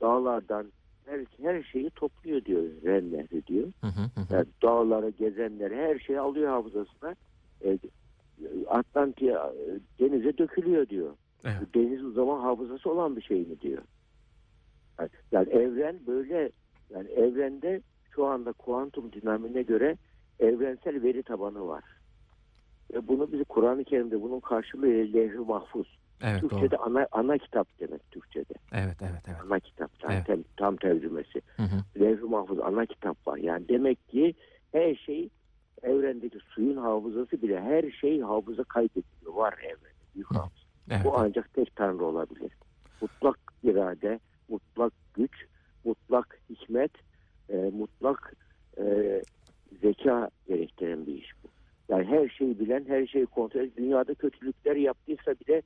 dağlardan 0.00 0.72
her, 1.06 1.20
her 1.42 1.62
şeyi 1.62 1.90
topluyor 1.90 2.44
diyor 2.44 2.62
Ren 2.84 3.12
Nehri 3.12 3.46
diyor. 3.46 3.68
Hı 3.80 3.86
hı. 3.86 4.00
Hı. 4.00 4.34
Yani 4.34 4.46
dağları 4.62 5.10
gezenleri 5.10 5.76
her 5.76 5.98
şeyi 5.98 6.20
alıyor 6.20 6.48
hafızasına. 6.48 7.14
E, 7.64 7.78
Atlantik'e 8.68 9.26
e, 9.30 9.80
denize 10.00 10.38
dökülüyor 10.38 10.88
diyor. 10.88 11.14
Evet. 11.44 11.74
Deniz 11.74 12.04
o 12.04 12.10
zaman 12.10 12.40
hafızası 12.40 12.90
olan 12.90 13.16
bir 13.16 13.22
şey 13.22 13.40
mi 13.40 13.60
diyor. 13.60 13.82
Yani, 14.98 15.10
yani 15.32 15.48
evren 15.48 15.98
böyle 16.06 16.50
yani 16.90 17.08
evrende 17.08 17.80
şu 18.10 18.26
anda 18.26 18.52
kuantum 18.52 19.12
dinamiğine 19.12 19.62
göre 19.62 19.96
evrensel 20.40 21.02
veri 21.02 21.22
tabanı 21.22 21.68
var. 21.68 21.84
Ve 22.94 23.08
bunu 23.08 23.32
bizi 23.32 23.44
Kur'an-ı 23.44 23.84
Kerim'de 23.84 24.22
bunun 24.22 24.40
karşılığı 24.40 24.86
levh-i 24.86 25.38
mahfuz. 25.38 25.98
Evet 26.22 26.42
doğru. 26.42 26.48
Türkçe'de 26.48 26.76
ana, 26.76 27.06
ana 27.12 27.38
kitap 27.38 27.68
demek 27.80 28.10
Türkçe'de. 28.10 28.54
Evet 28.72 28.96
evet 29.00 29.22
evet. 29.28 29.36
Ana 29.46 29.60
kitap. 29.60 29.90
Yani 30.02 30.14
Evet. 30.14 30.26
tem- 30.28 30.44
tam 30.56 30.76
tercümesi. 30.76 31.42
Levh-i 32.00 32.24
Mahfuz 32.24 32.60
ana 32.60 32.86
kitap 32.86 33.26
var. 33.26 33.36
Yani 33.36 33.68
demek 33.68 34.08
ki 34.08 34.34
her 34.72 34.94
şey 34.94 35.28
evrendeki 35.82 36.38
suyun 36.38 36.76
hafızası 36.76 37.42
bile 37.42 37.60
her 37.60 37.90
şey 37.90 38.20
hafıza 38.20 38.64
kaydediliyor. 38.64 39.34
Var 39.34 39.54
evrende. 39.62 40.14
Büyük 40.14 40.34
hafıza. 40.34 40.64
Evet. 40.90 41.04
Bu 41.04 41.18
ancak 41.18 41.54
tek 41.54 41.76
tanrı 41.76 42.04
olabilir. 42.04 42.52
Mutlak 43.00 43.38
irade, 43.62 44.20
mutlak 44.48 44.92
güç, 45.14 45.32
mutlak 45.84 46.40
hikmet, 46.50 46.92
e, 47.48 47.56
mutlak 47.56 48.36
e, 48.78 49.22
zeka 49.82 50.30
gerektiren 50.48 51.06
bir 51.06 51.14
iş 51.14 51.32
bu. 51.44 51.48
Yani 51.88 52.04
her 52.04 52.28
şeyi 52.28 52.60
bilen, 52.60 52.84
her 52.88 53.06
şeyi 53.06 53.26
kontrol 53.26 53.60
eden, 53.60 53.70
dünyada 53.76 54.14
kötülükler 54.14 54.76
yaptıysa 54.76 55.34
bile 55.34 55.62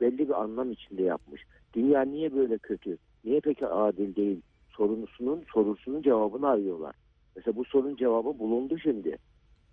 belli 0.00 0.18
bir 0.18 0.42
anlam 0.42 0.72
içinde 0.72 1.02
yapmış. 1.02 1.42
Dünya 1.74 2.02
niye 2.02 2.34
böyle 2.34 2.58
kötü? 2.58 2.98
Niye 3.24 3.40
peki 3.40 3.66
adil 3.66 4.16
değil? 4.16 4.40
Sorusunun 4.70 5.44
sorusunun 5.52 6.02
cevabını 6.02 6.48
arıyorlar. 6.48 6.94
Mesela 7.36 7.56
bu 7.56 7.64
sorunun 7.64 7.96
cevabı 7.96 8.38
bulundu 8.38 8.78
şimdi. 8.78 9.18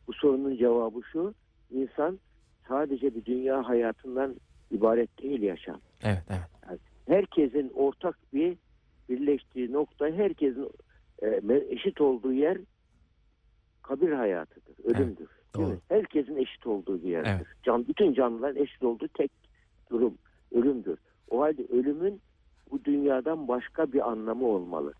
Bu 0.08 0.14
sorunun 0.14 0.58
cevabı 0.58 1.00
şu. 1.12 1.34
insan 1.72 2.20
sadece 2.68 3.16
bir 3.16 3.26
dünya 3.26 3.68
hayatından 3.70 4.36
ibaret 4.72 5.22
değil 5.22 5.42
yaşam. 5.42 5.80
Evet 6.04 6.24
evet. 6.30 6.80
Herkesin 7.08 7.72
ortak 7.76 8.18
bir 8.34 8.58
birleştiği 9.10 9.74
nokta, 9.74 10.06
herkesin 10.06 10.70
e, 11.24 11.42
eşit 11.70 12.02
olduğu 12.02 12.34
yer 12.34 12.58
kabir 13.82 14.12
hayatıdır, 14.12 14.76
ölümdür. 14.84 15.18
Değil 15.18 15.68
doğru. 15.68 15.68
mi? 15.68 15.80
Herkesin 15.90 16.38
eşit 16.38 16.68
olduğu 16.68 17.04
bir 17.04 17.10
yerdir. 17.10 17.30
Evet. 17.30 17.48
Can, 17.64 17.88
bütün 17.88 18.14
canlıların 18.14 18.64
eşit 18.64 18.84
olduğu 18.84 19.08
tek 19.08 19.32
durum 19.90 20.18
ölümdür. 20.52 21.00
O 21.30 21.42
halde 21.42 21.66
ölümün 21.72 22.22
bu 22.72 22.86
dünyadan 22.86 23.48
başka 23.48 23.94
bir 23.94 24.10
anlamı 24.10 24.48
olmalı. 24.48 24.94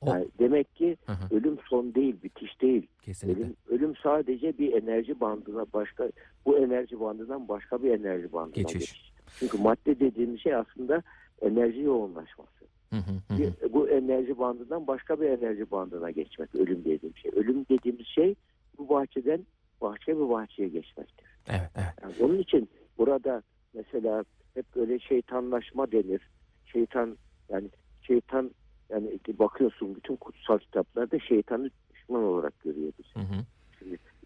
O- 0.00 0.10
Yani 0.10 0.28
demek 0.38 0.74
ki 0.74 0.96
Hı 1.06 1.12
hı. 1.12 1.34
ölüm 1.36 1.58
son 1.68 1.94
değil, 1.94 2.16
bitiş 2.22 2.60
değil. 2.60 2.86
Kesinlikle. 3.02 3.42
Ölüm, 3.42 3.56
ölüm 3.68 3.94
sadece 4.02 4.58
bir 4.58 4.72
enerji 4.82 5.20
bandına 5.20 5.66
başka 5.72 6.10
bu 6.46 6.58
enerji 6.58 7.00
bandından 7.00 7.48
başka 7.48 7.82
bir 7.82 7.90
enerji 7.90 8.32
bandına 8.32 8.54
Geçiş. 8.62 8.78
geçiş. 8.78 9.12
Çünkü 9.38 9.58
madde 9.58 10.00
dediğimiz 10.00 10.40
şey 10.40 10.54
aslında 10.54 11.02
enerji 11.42 11.80
yoğunlaşması. 11.80 12.50
Hı 12.90 12.96
hı 12.96 13.10
hı 13.28 13.34
hı. 13.34 13.38
Bir- 13.38 13.72
bu 13.72 13.88
enerji 13.88 14.38
bandından 14.38 14.86
başka 14.86 15.20
bir 15.20 15.28
enerji 15.28 15.70
bandına 15.70 16.10
geçmek 16.10 16.54
ölüm 16.54 16.84
dediğim 16.84 17.16
şey. 17.16 17.30
Ölüm 17.34 17.66
dediğimiz 17.70 18.06
şey 18.06 18.34
bu 18.78 18.88
bahçeden 18.88 19.46
başka 19.80 20.12
bir 20.16 20.28
bahçeye 20.28 20.68
geçmektir. 20.68 21.26
Evet 21.48 21.70
evet. 21.76 21.86
Yani 22.02 22.14
onun 22.20 22.38
için 22.38 22.68
burada 22.98 23.42
mesela 23.74 24.24
hep 24.54 24.66
böyle 24.76 24.98
şeytanlaşma 24.98 25.92
denir. 25.92 26.30
Şeytan 26.66 27.16
yani 27.48 27.68
şeytan 28.02 28.50
yani 28.90 29.20
bakıyorsun 29.38 29.94
bütün 29.94 30.16
kutsal 30.16 30.58
kitaplarda 30.58 31.18
şeytanı 31.18 31.70
düşman 31.94 32.22
olarak 32.22 32.60
görüyor 32.60 32.92
bizi. 32.98 33.26
Hı 33.26 33.34
hı. 33.34 33.44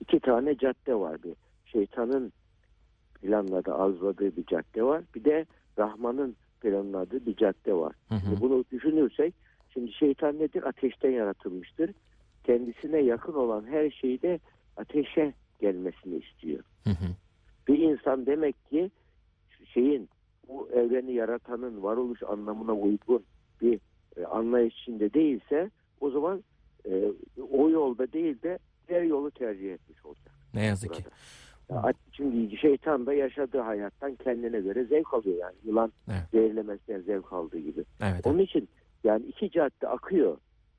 İki 0.00 0.20
tane 0.20 0.56
cadde 0.58 0.94
var. 0.94 1.22
Bir 1.22 1.34
şeytanın 1.64 2.32
planladığı, 3.22 3.74
arzuladığı 3.74 4.36
bir 4.36 4.46
cadde 4.46 4.82
var. 4.82 5.02
Bir 5.14 5.24
de 5.24 5.46
Rahman'ın 5.78 6.36
planladığı 6.60 7.26
bir 7.26 7.36
cadde 7.36 7.74
var. 7.74 7.94
Hı 8.08 8.14
hı. 8.14 8.20
Şimdi 8.20 8.40
bunu 8.40 8.64
düşünürsek 8.72 9.34
şimdi 9.72 9.92
şeytan 9.92 10.38
nedir? 10.38 10.62
Ateşten 10.62 11.10
yaratılmıştır. 11.10 11.90
Kendisine 12.44 12.98
yakın 12.98 13.34
olan 13.34 13.66
her 13.66 13.90
şeyde 13.90 14.40
ateşe 14.76 15.34
gelmesini 15.60 16.16
istiyor. 16.16 16.64
Hı 16.84 16.90
hı. 16.90 17.06
Bir 17.68 17.78
insan 17.78 18.26
demek 18.26 18.70
ki 18.70 18.90
şeyin 19.74 20.08
bu 20.48 20.68
evreni 20.70 21.12
yaratanın 21.12 21.82
varoluş 21.82 22.22
anlamına 22.22 22.72
uygun 22.72 23.18
e, 23.18 23.22
içinde 25.02 25.14
değilse 25.14 25.70
o 26.00 26.10
zaman 26.10 26.42
e, 26.90 27.12
o 27.50 27.70
yolda 27.70 28.12
değil 28.12 28.42
de 28.42 28.58
diğer 28.88 29.02
yolu 29.02 29.30
tercih 29.30 29.72
etmiş 29.72 30.04
olacak. 30.06 30.32
Ne 30.54 30.64
yazık 30.64 30.94
ki. 30.94 31.02
burada. 31.70 31.88
Ya, 31.88 31.94
Şimdi 32.12 32.56
şeytan 32.56 33.06
da 33.06 33.14
yaşadığı 33.14 33.60
hayattan 33.60 34.14
kendine 34.14 34.60
göre 34.60 34.84
zevk 34.84 35.14
alıyor 35.14 35.36
yani. 35.36 35.54
Yılan 35.64 35.92
Evet. 36.08 36.22
zehirlemesinden 36.32 37.00
zevk 37.00 37.32
aldığı 37.32 37.58
gibi. 37.58 37.84
Evet. 38.02 38.26
Onun 38.26 38.38
için 38.38 38.68
yani 39.04 39.24
iki 39.26 39.50
cadde 39.50 39.88
akıyor. 39.88 40.36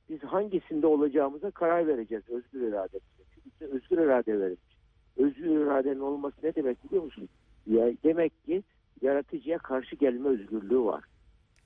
Biz 0.09 0.23
hangisinde 0.23 0.87
olacağımıza 0.87 1.51
karar 1.51 1.87
vereceğiz 1.87 2.23
özgür 2.29 2.61
irademizle. 2.61 3.23
Çünkü 3.43 3.73
özgür 3.75 3.97
irade 3.97 4.39
verilmiş. 4.39 4.77
Özgür 5.17 5.45
iradenin 5.45 5.99
olması 5.99 6.35
ne 6.43 6.55
demek 6.55 6.83
biliyor 6.83 7.03
musun? 7.03 7.29
Ya 7.67 7.91
demek 8.03 8.45
ki 8.45 8.63
yaratıcıya 9.01 9.57
karşı 9.57 9.95
gelme 9.95 10.29
özgürlüğü 10.29 10.79
var. 10.85 11.03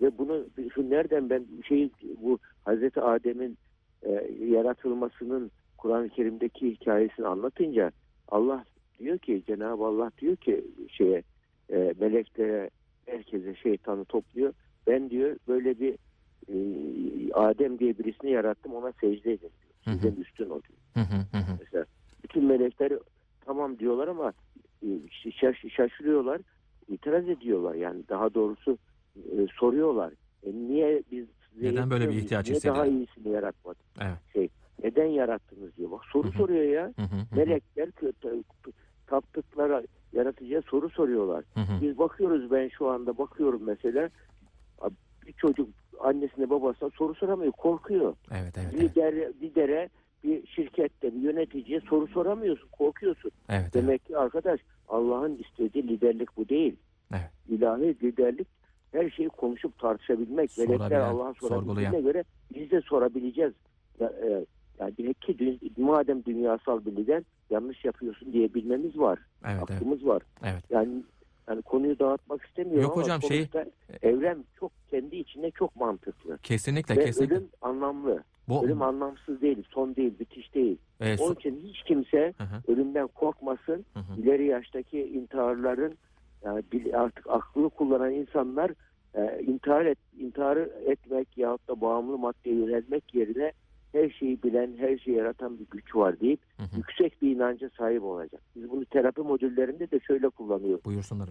Ve 0.02 0.18
bunu 0.18 0.46
şu 0.74 0.90
nereden 0.90 1.30
ben 1.30 1.46
şey 1.68 1.90
bu 2.22 2.40
Hazreti 2.66 3.02
Adem'in 3.02 3.58
e, 4.04 4.12
yaratılmasının 4.50 5.52
Kur'an-ı 5.78 6.10
Kerim'deki 6.10 6.72
hikayesini 6.72 7.28
anlatınca 7.28 7.92
Allah 8.28 8.66
diyor 9.00 9.18
ki 9.18 9.44
Cenab-ı 9.48 9.86
Allah 9.86 10.12
diyor 10.22 10.36
ki 10.36 10.66
şeye 10.90 11.24
e, 11.70 11.94
meleklere 12.00 12.70
herkese 13.06 13.56
şeytanı 13.56 14.06
topluyor. 14.06 14.54
Ben 14.88 15.10
diyor 15.10 15.38
böyle 15.48 15.80
bir 15.80 15.94
e, 16.50 16.56
Adem 17.34 17.80
diye 17.80 17.98
birisini 17.98 18.32
yarattım 18.32 18.74
ona 18.74 18.92
secde 18.92 19.34
edin 19.34 19.40
diyor. 19.40 19.74
Sizden 19.96 20.22
üstün 20.22 20.46
o 20.46 20.62
diyor. 20.64 20.80
Mesela 21.60 21.86
bütün 22.24 22.46
melekler 22.46 22.94
tamam 23.46 23.80
diyorlar 23.80 24.08
ama 24.08 24.34
e, 24.84 24.88
şaş- 25.32 25.70
şaşırıyorlar, 25.70 26.42
itiraz 26.88 27.30
ediyorlar. 27.30 27.76
Yani 27.76 28.04
daha 28.10 28.34
doğrusu 28.34 28.78
e, 29.18 29.48
soruyorlar. 29.60 30.14
E, 30.44 30.54
niye 30.54 31.04
biz 31.12 31.26
Neden 31.62 31.90
böyle 31.90 32.10
bir 32.10 32.14
ihtiyaç? 32.14 32.50
Niye 32.50 32.64
daha 32.64 32.86
iyisini 32.86 33.30
yaratmadık? 33.30 33.86
Evet. 34.02 34.18
Şey, 34.34 34.50
neden 34.84 35.06
yarattınız 35.06 35.78
diyor. 35.78 35.92
Bak 35.92 36.02
soru 36.14 36.32
soruyor 36.32 36.64
ya. 36.64 36.84
Hı 36.84 37.02
hı 37.02 37.16
hı 37.16 37.20
hı. 37.20 37.36
Melekler 37.36 37.90
taptıklara 39.08 39.84
yaratıcıya 40.14 40.62
soru 40.62 40.90
soruyorlar. 40.90 41.44
Biz 41.82 41.98
bakıyoruz 41.98 42.52
ben 42.52 42.68
şu 42.68 42.88
anda 42.90 43.18
bakıyorum 43.18 43.62
mesela 43.66 44.10
bir 45.28 45.34
çocuk 45.34 45.70
annesine 46.00 46.50
babasına 46.50 46.90
soru 46.90 47.16
soramıyor 47.16 47.52
korkuyor. 47.52 48.16
Evet 48.32 48.58
evet 48.58 48.68
evet. 48.74 48.84
Lider, 48.84 49.14
lidere 49.42 49.90
bir 50.24 50.48
şirkette 50.48 51.16
bir 51.16 51.20
yöneticiye 51.20 51.80
soru 51.80 52.08
soramıyorsun 52.08 52.70
korkuyorsun. 52.70 53.32
Evet. 53.50 53.62
evet. 53.62 53.74
Demek 53.74 54.06
ki 54.06 54.18
arkadaş 54.18 54.60
Allah'ın 54.88 55.38
istediği 55.38 55.88
liderlik 55.88 56.38
bu 56.38 56.50
değil. 56.50 56.76
Evet. 57.12 57.32
İlahi 57.50 57.98
liderlik 58.04 58.48
her 58.92 59.10
şeyi 59.10 59.30
konuşup 59.30 59.80
tartışabilmek. 59.80 60.58
Melekler 60.58 60.88
sorgulayan. 60.90 61.34
sorabildiğine 61.34 62.02
göre 62.02 62.24
biz 62.56 62.72
de 62.72 62.82
sorabileceğiz. 62.82 63.54
Ya, 64.00 64.08
e, 64.08 64.46
yani 64.80 64.94
demek 64.98 65.22
ki 65.22 65.32
dü- 65.34 65.82
madem 65.82 66.26
dünyasal 66.26 66.86
bir 66.86 66.92
lider 66.96 67.24
yanlış 67.50 67.86
yapıyorsun 67.86 68.34
diyebilmemiz 68.34 68.98
var. 69.00 69.20
Evet 69.46 69.56
evet. 69.58 69.72
Aklımız 69.72 70.06
var. 70.06 70.22
Evet. 70.44 70.64
Yani 70.70 70.90
yani 71.50 71.62
konuyu 71.62 72.00
dağıtmak 72.00 72.46
istemiyorum 72.46 72.82
Yok 72.84 72.94
ama 72.94 73.04
hocam, 73.04 73.22
şey- 73.22 73.48
evren 74.02 74.46
çok 74.60 74.72
kendi 74.90 75.16
içinde 75.16 75.52
çok 75.52 75.76
mantıklı. 75.76 76.38
Kesinlikle 76.38 76.96
Ve 76.96 77.04
kesinlikle. 77.06 77.36
ölüm 77.36 77.48
anlamlı. 77.62 78.24
Bu 78.50 78.66
Ölüm 78.66 78.82
anlamsız 78.82 79.42
değil, 79.42 79.64
son 79.70 79.96
değil, 79.96 80.20
bitiş 80.20 80.56
değil. 80.56 80.78
e, 81.02 81.18
Onun 81.20 81.36
için 81.36 81.62
hiç 81.64 81.84
kimse 81.84 82.34
Hı 82.38 82.44
hı, 82.44 82.72
ölümden 82.72 83.08
korkmasın. 83.08 83.86
hı 83.94 84.00
hı. 84.00 84.22
İleri 84.22 84.46
yaştaki 84.46 85.00
intiharların 85.00 85.98
artık 86.94 87.30
aklını 87.30 87.70
kullanan 87.70 88.12
insanlar 88.12 88.72
e, 89.16 89.44
intihar 89.48 89.86
et, 89.86 89.98
intihar 90.20 90.58
etmek 90.86 91.38
yahut 91.38 91.68
da 91.68 91.82
bağımlı 91.82 92.18
maddeye 92.18 92.56
yönelmek 92.56 93.16
yerine 93.16 93.52
her 93.92 94.10
şeyi 94.10 94.44
bilen, 94.44 94.78
her 94.78 94.98
şeyi 94.98 95.18
yaratan 95.18 95.60
bir 95.60 95.66
güç 95.72 95.96
var 95.96 96.20
deyip 96.20 96.40
Hı 96.58 96.64
hı. 96.64 96.78
yüksek 96.78 97.22
bir 97.22 97.36
inanca 97.36 97.70
sahip 97.78 98.04
olacak. 98.04 98.42
Biz 98.56 98.70
bunu 98.72 98.86
terapi 98.86 99.22
modüllerinde 99.22 99.92
de 99.92 100.00
şöyle 100.00 100.30
kullanıyoruz. 100.30 100.86
Buyursunlar. 100.86 101.30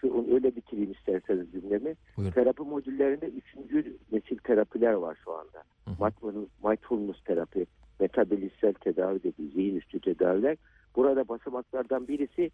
Şu, 0.00 0.26
öyle 0.34 0.56
bitireyim 0.56 0.92
isterseniz 0.92 1.52
cümlemi. 1.52 1.94
Buyurun. 2.16 2.32
Terapi 2.32 2.62
modüllerinde 2.62 3.26
üçüncü 3.26 3.96
nesil 4.12 4.38
terapiler 4.38 4.92
var 4.92 5.18
şu 5.24 5.32
anda. 5.32 5.62
Hı 5.84 5.90
hı. 5.90 6.04
Mindfulness, 6.04 6.48
mindfulness 6.64 7.24
terapi, 7.24 7.66
metabolizsel 8.00 8.72
tedavi 8.72 9.22
dediği 9.22 9.50
zihin 9.50 9.76
üstü 9.76 10.00
tedaviler. 10.00 10.56
Burada 10.96 11.28
basamaklardan 11.28 12.08
birisi 12.08 12.50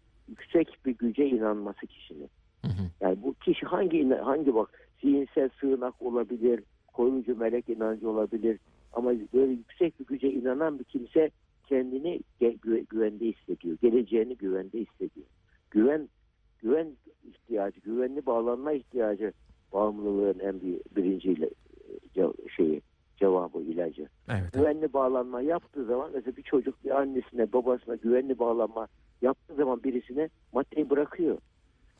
yüksek 0.47 0.85
bir 0.85 0.97
güce 0.97 1.25
inanması 1.25 1.87
kişinin. 1.87 2.29
Hı 2.61 2.67
hı. 2.67 2.83
Yani 3.01 3.17
bu 3.23 3.33
kişi 3.33 3.65
hangi 3.65 4.09
hangi 4.09 4.55
bak 4.55 4.69
zihinsel 5.01 5.49
sığınak 5.59 6.01
olabilir, 6.01 6.63
koruyucu 6.93 7.35
melek 7.37 7.69
inancı 7.69 8.09
olabilir 8.09 8.59
ama 8.93 9.11
böyle 9.33 9.51
yüksek 9.51 9.99
bir 9.99 10.05
güce 10.05 10.31
inanan 10.31 10.79
bir 10.79 10.83
kimse 10.83 11.31
kendini 11.69 12.19
güvende 12.89 13.25
hissediyor. 13.25 13.77
Geleceğini 13.81 14.37
güvende 14.37 14.79
hissediyor. 14.79 15.27
Güven 15.71 16.09
güven 16.59 16.87
ihtiyacı, 17.29 17.79
güvenli 17.79 18.25
bağlanma 18.25 18.71
ihtiyacı 18.73 19.33
bağımlılığın 19.73 20.39
en 20.39 20.61
bir, 20.61 20.81
birinci 20.95 21.35
ce- 22.15 22.49
şeyi 22.55 22.81
cevabı 23.17 23.61
ilacı. 23.61 24.07
Evet. 24.29 24.39
evet. 24.41 24.53
Güvenli 24.53 24.93
bağlanma 24.93 25.41
yaptığı 25.41 25.85
zaman 25.85 26.11
mesela 26.13 26.37
bir 26.37 26.43
çocuk 26.43 26.85
bir 26.85 26.99
annesine 26.99 27.53
babasına 27.53 27.95
güvenli 27.95 28.39
bağlanma 28.39 28.87
yaptığı 29.21 29.55
zaman 29.55 29.83
birisine 29.83 30.29
maddeyi 30.53 30.89
bırakıyor. 30.89 31.37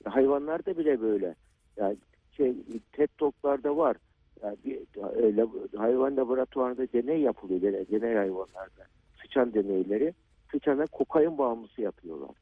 Hayvanlarda 0.06 0.78
bile 0.78 1.02
böyle. 1.02 1.36
Yani 1.78 1.98
şey 2.32 2.56
TED 2.92 3.10
Talk'larda 3.18 3.78
var. 3.78 3.98
Yani 4.44 4.58
bir 4.66 4.76
e, 4.76 5.78
hayvan 5.78 6.18
laboratuvarında 6.18 6.94
deney 6.94 7.22
yapılıyor. 7.22 7.62
Deney, 7.62 7.90
deney 7.92 8.16
hayvanlarda. 8.16 8.86
Sıçan 9.22 9.54
deneyleri. 9.54 10.14
Sıçana 10.52 10.86
kokain 10.86 11.38
bağımlısı 11.38 11.82
yapıyorlar. 11.82 12.36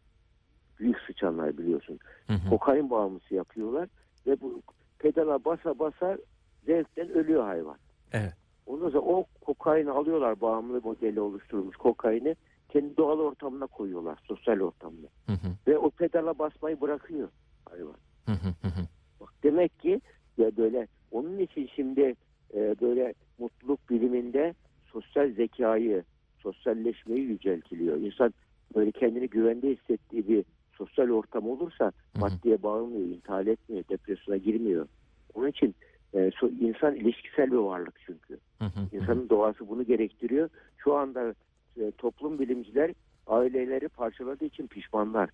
Büyük 0.80 1.00
sıçanlar 1.00 1.58
biliyorsun. 1.58 2.00
Hı 2.28 2.34
hı. 2.34 2.50
Kokain 2.50 2.90
bağımlısı 2.90 3.36
yapıyorlar 3.36 3.90
ve 4.28 4.42
bu 4.42 4.62
pedala 5.00 5.46
basa 5.46 5.80
basa 5.80 6.18
zevkten 6.66 7.10
ölüyor 7.10 7.44
hayvan. 7.44 7.78
Evet. 8.14 8.34
Ondan 8.66 8.90
sonra 8.90 9.02
o 9.02 9.26
kokaini 9.42 9.92
alıyorlar 9.92 10.42
bağımlı 10.42 10.82
modeli 10.82 11.20
oluşturulmuş 11.20 11.76
kokaini 11.76 12.36
kendi 12.70 12.98
doğal 12.98 13.20
ortamına 13.20 13.68
koyuyorlar 13.68 14.20
sosyal 14.28 14.60
ortamına 14.60 15.08
Hı 15.26 15.32
hı. 15.32 15.48
ve 15.68 15.78
o 15.78 15.90
pedala 15.90 16.40
basmayı 16.40 16.82
bırakıyor 16.82 17.30
hayvan. 17.70 17.96
Hı 18.26 18.32
hı 18.32 18.48
hı 18.62 18.68
hı. 18.68 18.88
Bak 19.22 19.34
demek 19.44 19.80
ki 19.80 20.02
ya 20.38 20.58
böyle 20.58 20.88
onun 21.12 21.40
için 21.40 21.70
şimdi 21.76 22.16
e, 22.54 22.76
böyle 22.82 23.14
mutluluk 23.40 23.90
biliminde 23.90 24.54
sosyal 24.86 25.32
zekayı, 25.32 26.04
sosyalleşmeyi 26.40 27.22
yüceltiliyor. 27.22 27.98
İnsan 27.98 28.34
böyle 28.76 28.92
kendini 28.92 29.30
güvende 29.30 29.70
hissettiği 29.70 30.28
bir 30.28 30.46
sosyal 30.78 31.10
ortam 31.10 31.50
olursa 31.50 31.86
hı. 31.86 32.20
maddeye 32.20 32.64
bağımlıyor, 32.64 33.08
intihar 33.08 33.46
etmiyor, 33.46 33.84
depresyona 33.90 34.38
girmiyor. 34.38 34.88
Onun 35.34 35.48
için 35.48 35.76
e, 36.16 36.18
so- 36.18 36.60
insan 36.60 36.96
ilişkisel 36.96 37.52
bir 37.52 37.58
varlık 37.58 37.96
çünkü. 38.06 38.40
Hı. 38.60 38.66
İnsanın 38.92 39.30
doğası 39.30 39.70
bunu 39.70 39.84
gerektiriyor. 39.84 40.50
Şu 40.78 40.96
anda 40.96 41.36
e, 41.78 41.92
toplum 41.92 42.40
bilimciler 42.40 42.92
aileleri 43.28 43.88
parçaladığı 43.88 44.46
için 44.46 44.68
pişmanlar. 44.68 45.30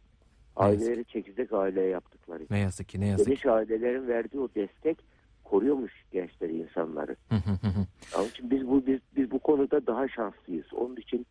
Aileleri 0.56 1.06
çekirdek 1.06 1.54
aile 1.54 1.82
yaptıkları. 1.82 2.44
için. 2.44 2.54
Ne 2.54 2.60
yazık 2.60 2.90
ki 2.90 3.02
ne 3.02 3.08
yazık 3.08 3.26
ki. 3.26 3.30
Geniş 3.30 3.46
ailelerin 3.46 4.08
verdiği 4.08 4.40
o 4.40 4.50
destek 4.56 4.98
koruyormuş 5.44 5.94
gençleri, 6.12 6.58
insanları. 6.58 7.16
Onun 8.18 8.28
için 8.28 8.52
biz 8.52 8.68
bu 8.68 8.86
biz, 8.88 9.00
biz 9.16 9.32
bu 9.32 9.40
konuda 9.40 9.88
daha 9.88 10.08
şanslıyız. 10.08 10.74
Onun 10.74 10.96
için 10.96 11.26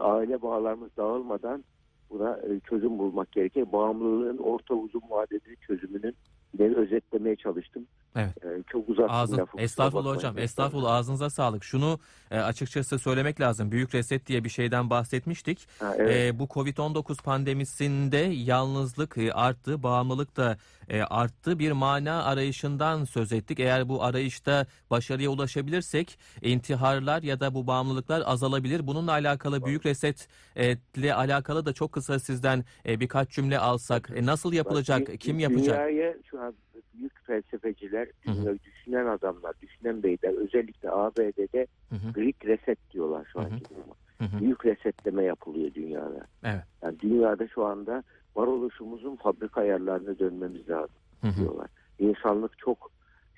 aile 0.00 0.42
bağlarımız 0.42 0.96
dağılmadan 0.96 1.64
buna 2.10 2.36
e, 2.36 2.60
çözüm 2.60 2.98
bulmak 2.98 3.32
gerekir. 3.32 3.72
Bağımlılığın 3.72 4.38
orta 4.38 4.74
uzun 4.74 5.02
vadeli 5.10 5.56
çözümünün 5.66 6.14
ben 6.54 6.74
özetlemeye 6.74 7.36
çalıştım. 7.36 7.86
Evet. 8.16 8.44
E, 8.44 8.62
çok 8.72 8.88
uzattım 8.88 9.14
Ağzın, 9.14 9.38
lafı. 9.38 9.58
estağfurullah 9.60 10.16
hocam, 10.16 10.38
estağfurullah 10.38 10.94
ağzınıza 10.94 11.30
sağlık. 11.30 11.64
Şunu 11.64 11.98
e, 12.30 12.38
açıkçası 12.38 12.98
söylemek 12.98 13.40
lazım. 13.40 13.72
Büyük 13.72 13.94
reset 13.94 14.26
diye 14.26 14.44
bir 14.44 14.48
şeyden 14.48 14.90
bahsetmiştik. 14.90 15.68
Ha, 15.80 15.94
evet. 15.98 16.34
E, 16.34 16.38
bu 16.38 16.44
Covid-19 16.44 17.22
pandemisinde 17.22 18.16
yalnızlık 18.32 19.18
e, 19.18 19.32
arttı, 19.32 19.82
bağımlılık 19.82 20.36
da 20.36 20.56
e, 20.88 21.02
arttı. 21.02 21.58
Bir 21.58 21.72
mana 21.72 22.24
arayışından 22.24 23.04
söz 23.04 23.32
ettik. 23.32 23.60
Eğer 23.60 23.88
bu 23.88 24.04
arayışta 24.04 24.66
başarıya 24.90 25.30
ulaşabilirsek 25.30 26.18
intiharlar 26.42 27.22
ya 27.22 27.40
da 27.40 27.54
bu 27.54 27.66
bağımlılıklar 27.66 28.22
azalabilir. 28.26 28.86
Bununla 28.86 29.12
alakalı 29.12 29.64
büyük 29.64 29.86
reset 29.86 30.28
e, 30.56 30.76
ile 30.96 31.14
alakalı 31.14 31.66
da 31.66 31.72
çok 31.72 31.92
kısa 31.92 32.18
sizden 32.18 32.64
e, 32.86 33.00
birkaç 33.00 33.30
cümle 33.30 33.58
alsak. 33.58 34.10
E, 34.14 34.26
nasıl 34.26 34.52
yapılacak? 34.52 35.08
Bak, 35.08 35.20
Kim 35.20 35.38
yapacak? 35.38 35.88
Dünyaya 35.88 36.14
şu 36.30 36.40
an 36.40 36.54
büyük 36.94 37.24
felsefeciler, 37.26 38.06
Hı 38.24 38.30
hı. 38.30 38.34
dünya- 38.36 38.58
düşünen 38.64 39.06
adamlar, 39.06 39.52
düşünen 39.62 40.02
beyler 40.02 40.34
özellikle 40.36 40.90
ABD'de 40.90 41.66
Hı 41.88 41.94
hı, 41.96 42.12
Greek 42.12 42.44
Reset 42.46 42.78
diyorlar 42.90 43.28
şu 43.32 43.40
anki 43.40 43.64
duruma. 43.70 43.94
Büyük 44.40 44.66
resetleme 44.66 45.24
yapılıyor 45.24 45.74
dünyada. 45.74 46.26
Evet. 46.44 46.62
Yani 46.82 47.00
dünyada 47.00 47.48
şu 47.48 47.64
anda 47.64 48.02
varoluşumuzun 48.36 49.16
fabrika 49.16 49.60
ayarlarına 49.60 50.18
dönmemiz 50.18 50.68
lazım 50.70 50.96
diyorlar. 51.36 51.68
İnsanlık 51.98 52.58
çok 52.58 52.90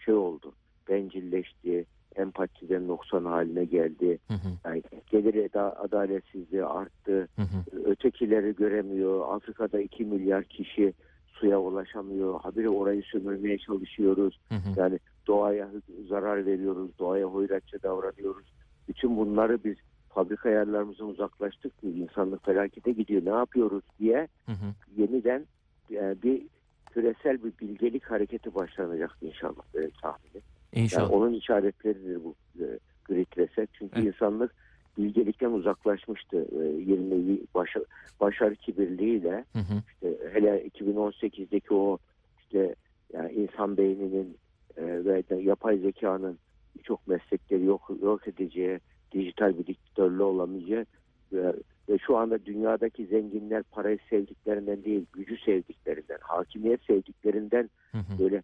şey 0.04 0.14
oldu. 0.14 0.54
Bencilleşti, 0.88 1.86
empatiden 2.16 2.88
noksan 2.88 3.24
haline 3.24 3.64
geldi. 3.64 4.18
hı 4.28 4.34
hı, 4.34 4.48
Yani 4.64 4.82
gelir 5.06 5.50
adaletsizliği 5.54 6.64
arttı. 6.64 7.28
hı 7.36 7.42
hı. 7.42 7.80
Ötekileri 7.84 8.54
göremiyor. 8.54 9.34
Afrika'da 9.34 9.80
2 9.80 10.04
milyar 10.04 10.44
kişi 10.44 10.94
suya 11.34 11.60
ulaşamıyor. 11.60 12.40
Habire 12.40 12.68
orayı 12.68 13.02
sömürmeye 13.02 13.58
çalışıyoruz. 13.58 14.38
Hı 14.48 14.54
hı. 14.54 14.80
Yani 14.80 14.98
doğaya 15.26 15.70
zarar 16.08 16.46
veriyoruz. 16.46 16.90
Doğaya 16.98 17.26
hoyratça 17.26 17.82
davranıyoruz. 17.82 18.46
Bütün 18.88 19.16
bunları 19.16 19.64
biz 19.64 19.76
fabrika 20.08 20.48
ayarlarımızdan 20.48 21.06
uzaklaştık 21.08 21.82
mı? 21.82 21.90
İnsanlık 21.90 22.44
felakete 22.44 22.92
gidiyor. 22.92 23.24
Ne 23.24 23.30
yapıyoruz 23.38 23.82
diye 23.98 24.28
Hı 24.46 24.52
hı. 24.52 24.74
yeniden 24.96 25.46
e, 25.90 26.22
bir 26.22 26.42
küresel 26.90 27.44
bir 27.44 27.52
bilgelik 27.60 28.04
hareketi 28.10 28.54
başlanacak 28.54 29.16
inşallah 29.20 29.62
tahminim. 30.02 30.42
Yani 30.72 30.84
İnşallah. 30.84 31.10
onun 31.10 31.32
işaretleridir 31.32 32.24
bu 32.24 32.34
e, 32.60 32.78
Great 33.04 33.38
Reset. 33.38 33.68
Çünkü 33.72 34.00
Evet. 34.00 34.06
insanlık 34.14 34.54
bilgelikten 34.98 35.50
uzaklaşmıştı. 35.50 36.46
E, 36.60 36.64
20 36.64 37.38
başa, 37.54 37.80
başarı 38.20 38.56
kibirliğiyle 38.56 39.44
Hı 39.52 39.58
hı. 39.58 39.82
işte 39.94 40.18
hele 40.32 40.66
2018'deki 40.66 41.74
o 41.74 41.98
işte 42.38 42.74
yani 43.12 43.32
insan 43.32 43.76
beyninin 43.76 44.36
e, 44.76 44.84
ve 45.04 45.28
de 45.28 45.34
yapay 45.34 45.78
zekanın 45.78 46.38
birçok 46.78 47.06
meslekleri 47.08 47.64
yok 47.64 47.90
yok 48.02 48.28
edeceği, 48.28 48.80
dijital 49.12 49.58
bir 49.58 49.66
diktatörlüğü 49.66 50.22
olamayacağı 50.22 50.86
ve, 51.32 51.52
ve 51.88 51.98
şu 51.98 52.16
anda 52.16 52.44
dünyadaki 52.44 53.06
zenginler 53.06 53.62
parayı 53.62 53.98
sevdiklerinden 54.10 54.84
değil, 54.84 55.06
gücü 55.12 55.36
sevdiklerinden, 55.36 56.18
hakimiyet 56.20 56.84
sevdiklerinden 56.84 57.70
Hı 57.92 57.98
hı. 57.98 58.18
böyle 58.18 58.42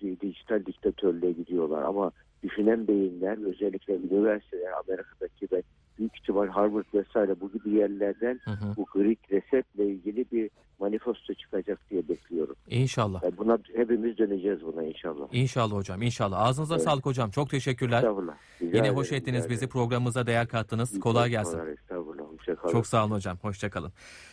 di- 0.00 0.20
dijital 0.20 0.66
diktatörlüğe 0.66 1.32
gidiyorlar 1.32 1.82
ama 1.82 2.12
düşünen 2.42 2.88
beyinler 2.88 3.46
özellikle 3.46 3.94
üniversiteler 3.94 4.72
Amerika'daki 4.72 5.48
ve 5.52 5.62
büyük 5.98 6.16
ihtimal 6.18 6.48
Harvard 6.48 6.84
vesaire 6.94 7.40
bu 7.40 7.52
gibi 7.52 7.70
yerlerden 7.70 8.40
Hı 8.44 8.50
hı. 8.50 8.76
bu 8.76 8.86
Greek 8.94 9.18
Reset'le 9.32 9.78
ilgili 9.78 10.24
bir 10.32 10.50
manifesto 10.78 11.34
çıkacak 11.34 11.78
diye 11.90 12.08
bekliyorum. 12.08 12.56
İnşallah. 12.68 13.22
Yani 13.22 13.38
buna 13.38 13.58
hepimiz 13.76 14.18
döneceğiz 14.18 14.62
buna 14.62 14.82
inşallah. 14.82 15.26
İnşallah 15.32 15.74
hocam. 15.74 16.02
İnşallah. 16.02 16.40
Ağzınıza 16.40 16.74
Evet. 16.74 16.84
sağlık 16.84 17.06
hocam. 17.06 17.30
Çok 17.30 17.50
teşekkürler. 17.50 17.98
Estağfurullah. 17.98 18.34
Rica 18.62 18.66
Yine 18.66 18.78
ederim, 18.78 18.96
hoş 18.96 19.12
ettiniz 19.12 19.50
bizi 19.50 19.68
programımıza 19.68 20.26
değer 20.26 20.48
kattınız. 20.48 21.00
Kolay 21.00 21.30
gelsin. 21.30 21.50
Estağfurullah. 21.58 21.76
Hoşça 21.76 21.85
kalın. 22.54 22.72
Çok 22.72 22.86
sağ 22.86 23.04
olun 23.04 23.14
hocam. 23.14 23.38
Hoşçakalın. 23.42 23.92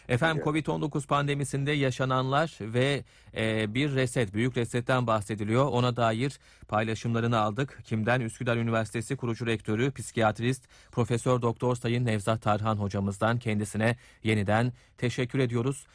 Efendim 0.09 0.43
Rica 0.43 0.51
Covid-19 0.51 1.07
pandemisinde 1.07 1.71
yaşananlar 1.71 2.57
ve 2.61 3.03
e, 3.37 3.73
bir 3.73 3.95
reset, 3.95 4.33
büyük 4.33 4.57
resetten 4.57 5.07
bahsediliyor. 5.07 5.65
Ona 5.65 5.95
dair 5.95 6.39
paylaşımlarını 6.67 7.37
aldık. 7.39 7.79
Kimden? 7.83 8.21
Üsküdar 8.21 8.57
Üniversitesi 8.57 9.15
kurucu 9.15 9.45
rektörü, 9.45 9.91
psikiyatrist, 9.91 10.63
Profesör 10.91 11.41
Doktor 11.41 11.75
Sayın 11.75 12.05
Nevzat 12.05 12.41
Tarhan 12.41 12.75
hocamızdan 12.75 13.39
kendisine 13.39 13.95
yeniden 14.23 14.73
teşekkür 14.97 15.39
ediyoruz. 15.39 15.87